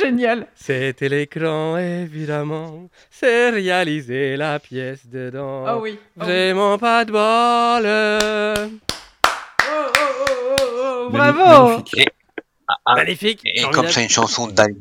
Génial. 0.00 0.46
C'était 0.54 1.08
l'écran, 1.08 1.76
évidemment. 1.76 2.88
C'est 3.10 3.50
réaliser 3.50 4.36
la 4.36 4.58
pièce 4.60 5.06
dedans. 5.06 5.64
Oh 5.66 5.80
oui. 5.82 5.98
oh 5.98 6.20
oui. 6.20 6.24
Vraiment 6.24 6.78
pas 6.78 7.04
de 7.04 7.10
bol. 7.12 7.86
Oh, 9.64 9.64
oh, 9.68 9.92
oh, 9.98 10.32
oh, 10.38 11.06
oh, 11.06 11.10
bravo. 11.10 11.68
magnifique. 11.78 12.08
Magnifique. 12.86 13.40
Et 13.44 13.62
comme 13.70 13.88
c'est 13.88 14.02
une 14.02 14.08
chanson 14.10 14.46
de 14.48 14.52
Dalida, 14.52 14.80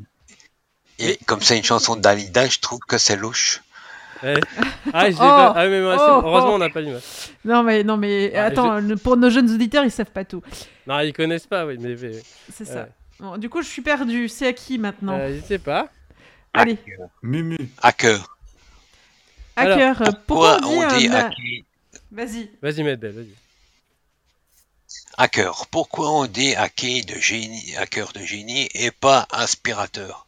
et 0.99 1.05
Oui. 1.07 1.17
comme 1.25 1.41
c'est 1.41 1.57
une 1.57 1.63
chanson 1.63 1.95
de 1.95 2.01
Dalida, 2.01 2.47
je 2.47 2.59
trouve 2.59 2.79
que 2.87 2.97
c'est 2.97 3.15
louche. 3.15 3.61
Ouais. 4.23 4.35
Ah, 4.93 5.09
j'ai 5.09 5.15
Oh. 5.15 5.19
pas- 5.19 5.53
ah, 5.55 5.67
mais 5.67 5.81
moi, 5.81 5.97
c'est- 5.97 6.03
Oh, 6.07 6.21
heureusement, 6.25 6.51
oh. 6.51 6.55
on 6.55 6.57
n'a 6.59 6.69
pas 6.69 6.81
l'image. 6.81 7.01
Non 7.45 7.63
mais 7.63 7.83
non 7.83 7.97
mais 7.97 8.33
Ah, 8.35 8.45
attends, 8.45 8.79
pour 9.03 9.15
nos 9.17 9.29
jeunes 9.29 9.49
auditeurs, 9.51 9.83
ils 9.83 9.91
savent 9.91 10.11
pas 10.11 10.25
tout. 10.25 10.41
Non, 10.87 10.99
ils 10.99 11.13
connaissent 11.13 11.47
pas, 11.47 11.65
oui, 11.65 11.77
mais. 11.79 11.95
C'est 12.51 12.67
Ouais. 12.67 12.73
ça. 12.73 12.87
Bon, 13.19 13.37
du 13.37 13.49
coup, 13.49 13.61
je 13.61 13.67
suis 13.67 13.81
perdu. 13.83 14.27
C'est 14.29 14.47
à 14.47 14.53
qui 14.53 14.77
maintenant 14.79 15.17
euh, 15.19 15.39
je 15.39 15.45
sais 15.47 15.59
pas. 15.59 15.89
Allez, 16.53 16.77
Mumu. 17.23 17.57
Hacker. 17.81 18.35
hacker. 19.55 19.97
pourquoi 20.25 20.57
Pourquoi 20.59 20.59
on 20.63 20.85
on 20.85 20.97
dit 20.97 21.07
dit 21.07 21.13
un... 21.13 21.15
hacker 21.15 21.63
Vas-y. 22.11 22.49
Vas-y, 22.61 22.83
Medbel, 22.83 23.11
vas-y. 23.11 23.33
Hacker. 25.18 25.68
Pourquoi 25.72 26.12
on 26.12 26.26
dit 26.26 26.55
hacker 26.55 27.05
de 27.05 27.16
génie, 27.20 27.76
hacker 27.78 28.12
de 28.14 28.22
génie 28.22 28.70
et 28.74 28.91
pas 28.91 29.28
aspirateur? 29.32 30.26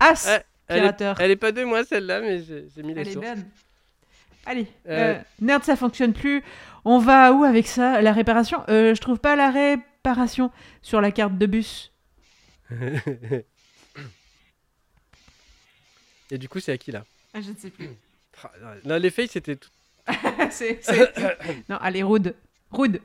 As. 0.00 0.26
Ouais, 0.68 0.78
Elle 0.78 0.84
est, 0.86 1.04
elle 1.20 1.30
est 1.32 1.36
pas 1.36 1.52
de 1.52 1.64
moi 1.64 1.84
celle-là, 1.84 2.20
mais 2.20 2.42
j'ai 2.42 2.82
mis 2.82 2.94
les 2.94 3.00
Elle 3.02 3.08
est 3.08 3.12
sources. 3.12 3.26
bonne. 3.26 3.44
Allez, 4.46 4.66
Euh. 4.88 5.14
euh, 5.16 5.20
nerd, 5.40 5.62
ça 5.64 5.76
fonctionne 5.76 6.14
plus. 6.14 6.42
On 6.86 6.98
va 6.98 7.32
où 7.32 7.44
avec 7.44 7.66
ça? 7.68 8.00
La 8.00 8.12
réparation? 8.12 8.62
Euh, 8.70 8.94
Je 8.94 9.00
trouve 9.00 9.18
pas 9.18 9.36
la 9.36 9.50
réparation 9.50 10.50
sur 10.80 11.00
la 11.02 11.10
carte 11.12 11.36
de 11.36 11.44
bus. 11.46 11.92
Et 16.30 16.38
du 16.38 16.48
coup, 16.48 16.60
c'est 16.60 16.72
à 16.72 16.78
qui 16.78 16.90
là? 16.92 17.04
Ah, 17.34 17.40
je 17.40 17.50
ne 17.50 17.56
sais 17.56 17.70
plus. 17.70 17.90
Ah, 18.42 18.50
Là, 18.84 18.98
les 18.98 19.10
faits, 19.10 19.30
c'était 19.30 19.56
tout. 19.56 19.68
c'est- 20.50 20.80
Non, 21.68 21.76
allez, 21.76 22.02
Rude. 22.02 22.34
Rude. 22.70 23.00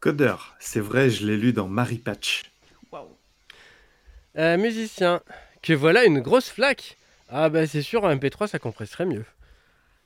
Codeur. 0.00 0.56
C'est 0.60 0.80
vrai, 0.80 1.10
je 1.10 1.26
l'ai 1.26 1.36
lu 1.36 1.52
dans 1.52 1.68
Marie 1.68 1.98
Patch. 1.98 2.44
Waouh. 2.90 3.08
Euh, 4.38 4.56
musicien. 4.56 5.20
Que 5.62 5.72
voilà 5.74 6.04
une 6.04 6.20
grosse 6.20 6.48
flaque. 6.48 6.96
Ah 7.28 7.48
bah 7.48 7.66
c'est 7.66 7.82
sûr, 7.82 8.04
en 8.04 8.10
MP3 8.14 8.48
ça 8.48 8.58
compresserait 8.58 9.04
mieux. 9.06 9.24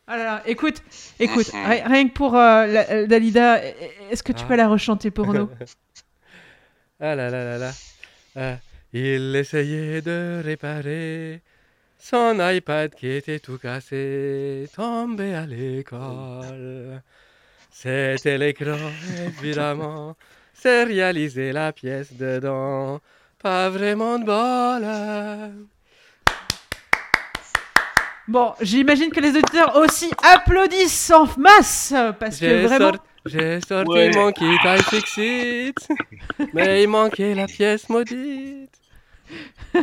Ah 0.07 0.19
là 0.19 0.25
là, 0.25 0.43
écoute, 0.47 0.83
écoute, 1.19 1.47
ri- 1.47 1.83
rien 1.83 2.09
que 2.09 2.13
pour 2.13 2.35
euh, 2.37 2.67
la- 2.67 2.91
euh, 2.91 3.07
Dalida, 3.07 3.59
e- 3.65 3.69
e- 3.71 4.13
est-ce 4.13 4.23
que 4.23 4.33
tu 4.33 4.43
Ah. 4.45 4.49
peux 4.49 4.57
la 4.57 4.69
rechanter 4.69 5.11
pour 5.11 5.33
nous? 5.33 5.49
Ah 7.01 7.15
là 7.17 7.29
là 7.29 7.45
là 7.45 7.59
là. 7.59 7.73
Ah, 8.37 8.57
il 8.93 9.35
essayait 9.35 10.01
de 10.01 10.41
réparer 10.45 11.41
son 11.99 12.37
iPad 12.41 12.95
qui 12.95 13.09
était 13.09 13.41
tout 13.41 13.59
cassé, 13.59 14.69
tombé 14.75 15.35
à 15.35 15.45
l'école. 15.45 17.03
C'était 17.77 18.39
l'écran, 18.39 18.77
évidemment. 19.43 20.16
C'est 20.55 20.85
réaliser 20.85 21.53
la 21.53 21.72
pièce 21.72 22.12
dedans. 22.12 23.01
Pas 23.43 23.68
vraiment 23.68 24.18
de 24.18 24.25
bol. 24.25 25.66
Bon, 28.27 28.55
j'imagine 28.62 29.11
que 29.11 29.20
les 29.20 29.31
auditeurs 29.31 29.77
aussi 29.77 30.11
applaudissent 30.22 31.11
en 31.11 31.27
masse 31.37 31.93
parce 32.18 32.39
que 32.39 32.47
J'ai 32.47 32.62
vraiment. 32.62 32.93
sorti, 32.93 33.01
j'ai 33.27 33.61
sorti 33.61 33.91
Ouais. 33.91 34.11
mon 34.14 34.33
kit 34.33 34.57
iFixit, 34.64 35.75
mais 36.55 36.85
il 36.85 36.89
manquait 36.89 37.35
la 37.35 37.47
pièce 37.47 37.87
maudite. 37.91 38.70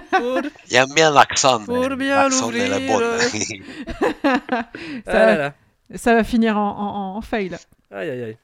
Pour... 0.10 0.40
Il 0.70 0.74
y 0.74 0.78
a 0.78 0.86
bien 0.88 1.12
l'accent. 1.12 1.64
Pour 1.66 1.90
bien 1.96 2.24
l'accent 2.24 2.52
est 2.52 2.68
la 2.68 2.80
l'ouvrir. 2.80 2.98
bonne. 3.00 3.20
Ah 5.06 5.12
Ça- 5.12 5.36
là. 5.38 5.54
Ça 5.96 6.14
va 6.14 6.24
finir 6.24 6.58
en, 6.58 6.70
en- 6.78 7.16
en 7.18 7.22
fail. 7.22 7.58
Aïe 7.92 8.10
aïe 8.10 8.24
aïe. 8.24 8.38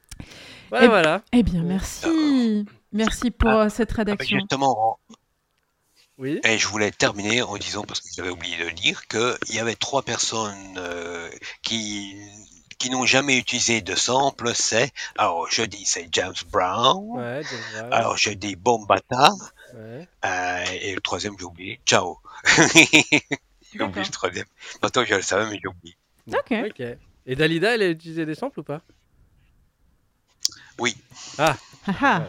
Voilà, 0.69 0.85
Eh- 0.85 0.89
voilà. 0.89 1.21
Eh 1.31 1.43
bien, 1.43 1.63
merci. 1.63 2.65
Merci 2.91 3.31
pour 3.31 3.49
Ah, 3.49 3.65
euh, 3.65 3.69
cette 3.69 3.91
Ah, 3.91 4.03
ben, 4.03 4.11
rédaction. 4.11 4.39
Justement, 4.39 4.99
Oui. 6.17 6.39
et 6.43 6.57
je 6.57 6.67
voulais 6.67 6.91
terminer 6.91 7.41
en 7.41 7.57
disant, 7.57 7.83
parce 7.83 8.01
que 8.01 8.07
j'avais 8.15 8.29
oublié 8.29 8.57
de 8.57 8.63
le 8.65 8.71
dire, 8.71 9.07
qu'il 9.07 9.55
y 9.55 9.59
avait 9.59 9.75
trois 9.75 10.01
personnes 10.01 10.75
euh, 10.77 11.29
qui, 11.61 12.15
qui 12.79 12.89
n'ont 12.89 13.05
jamais 13.05 13.37
utilisé 13.37 13.81
de 13.81 13.95
sample. 13.95 14.53
C'est, 14.55 14.91
alors 15.17 15.47
je 15.49 15.63
dis, 15.63 15.85
c'est 15.85 16.07
James 16.11 16.33
Brown. 16.51 17.17
Ouais, 17.17 17.41
James. 17.43 17.89
Alors 17.93 18.17
je 18.17 18.31
dis 18.31 18.55
Bombata. 18.55 19.31
Ouais. 19.75 20.07
Euh, 20.25 20.63
et 20.81 20.95
le 20.95 21.01
troisième, 21.01 21.35
j'ai 21.37 21.45
oublié. 21.45 21.79
Ciao. 21.85 22.17
j'ai 22.73 23.81
oublié 23.81 24.05
le 24.05 24.11
troisième. 24.11 24.45
Pourtant, 24.81 25.03
je 25.05 25.15
le 25.15 25.21
savais, 25.21 25.49
mais 25.49 25.59
j'ai 25.61 25.67
oublié. 25.67 25.95
Ok. 26.29 26.71
Ok. 26.71 26.97
Et 27.27 27.35
Dalida, 27.35 27.75
elle 27.75 27.81
a 27.83 27.89
utilisé 27.89 28.25
des 28.25 28.35
samples 28.35 28.61
ou 28.61 28.63
pas? 28.63 28.81
Oui. 30.79 30.95
Ah. 31.37 31.57
Ah 31.87 31.93
ah. 32.01 32.27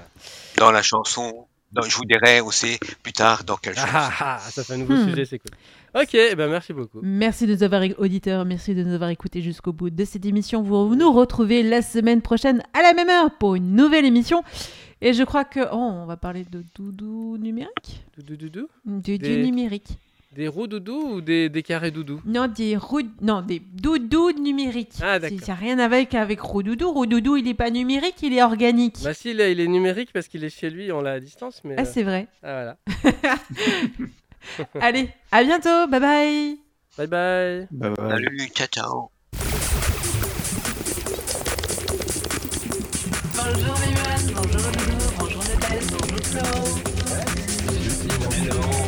Dans 0.57 0.70
la 0.72 0.82
chanson. 0.82 1.46
dans- 1.70 1.82
je 1.82 1.94
vous 1.96 2.05
dirai 2.07 2.40
aussi 2.40 2.78
plus 3.03 3.12
tard 3.12 3.44
dans 3.44 3.57
quelle 3.57 3.74
Ah 3.76 3.86
chanson. 3.86 3.92
ah 4.20 4.40
ah, 4.46 4.51
ça 4.51 4.64
fait 4.64 4.72
un 4.74 4.78
nouveau 4.78 4.94
Hmm. 4.94 5.09
sujet, 5.11 5.24
c'est 5.26 5.38
cool. 5.38 5.51
Ok, 5.94 6.14
eh 6.14 6.34
ben 6.34 6.49
merci 6.49 6.72
beaucoup. 6.72 7.01
Merci 7.03 7.46
de 7.46 7.55
nous 7.55 7.62
avoir 7.62 7.82
auditeurs, 7.99 8.44
merci 8.46 8.74
de 8.74 8.82
nous 8.82 8.92
avoir 8.94 9.11
écoutés 9.11 9.42
jusqu'au 9.42 9.72
bout 9.72 9.90
de 9.90 10.05
cette 10.05 10.24
émission. 10.24 10.62
Vous 10.62 10.94
nous 10.96 11.12
retrouvez 11.12 11.62
la 11.62 11.82
semaine 11.82 12.22
prochaine 12.22 12.62
à 12.72 12.82
la 12.82 12.94
même 12.94 13.09
heure 13.11 13.30
pour 13.38 13.55
une 13.55 13.74
nouvelle 13.76 14.05
émission. 14.07 14.42
Et 15.03 15.12
je 15.12 15.22
crois 15.22 15.44
que 15.44 15.61
oh, 15.61 15.76
on 15.76 16.07
va 16.07 16.16
parler 16.16 16.44
de 16.44 16.64
doudou 16.74 17.36
numérique, 17.38 18.03
Doudou 18.16 18.36
doudou? 18.36 18.68
Doudou 18.84 19.18
Des- 19.18 19.42
numérique. 19.42 19.99
Des 20.36 20.46
roues 20.46 20.66
doudou 20.66 21.14
ou 21.14 21.20
des, 21.22 21.48
des 21.48 21.62
carrés 21.62 21.90
doudou 21.90 22.20
Non, 22.26 22.48
des 22.48 22.76
rou... 22.76 23.00
non, 23.22 23.40
des 23.40 23.60
doudous 23.60 24.32
numériques. 24.32 24.92
Ah, 25.00 25.18
d'accord. 25.18 25.38
Ça 25.40 25.52
n'a 25.52 25.58
rien 25.58 25.78
à 25.78 25.88
voir 25.88 26.02
avec 26.12 26.40
Roudoudou. 26.40 26.92
Roudoudou, 26.92 27.36
il 27.38 27.44
n'est 27.46 27.54
pas 27.54 27.70
numérique, 27.70 28.16
il 28.22 28.34
est 28.34 28.42
organique. 28.42 28.96
Bah 29.02 29.14
si, 29.14 29.32
là, 29.32 29.48
il 29.48 29.58
est 29.58 29.66
numérique 29.66 30.12
parce 30.12 30.28
qu'il 30.28 30.44
est 30.44 30.50
chez 30.50 30.68
lui, 30.68 30.92
on 30.92 31.00
l'a 31.00 31.12
à 31.12 31.20
distance, 31.20 31.62
mais... 31.64 31.76
Ah, 31.78 31.82
euh, 31.82 31.84
c'est 31.90 32.02
vrai. 32.02 32.28
Ah 32.42 32.76
voilà. 33.02 33.12
Allez, 34.80 35.08
à 35.32 35.42
bientôt. 35.42 35.86
Bye 35.88 36.00
bye. 36.00 36.58
Bye 36.98 37.06
bye. 37.06 37.66
Bye 37.70 37.90
bye. 37.96 38.10
Salut, 38.10 38.48
ciao, 38.54 38.66
ciao. 38.66 39.10
Bonjour 43.34 43.76
les 43.80 43.94
bonjour 44.34 44.60
Loulou, 44.60 44.98
bonjour 45.18 45.42
Nadal, 45.44 45.80
bonjour 45.90 46.20
Flo. 48.52 48.88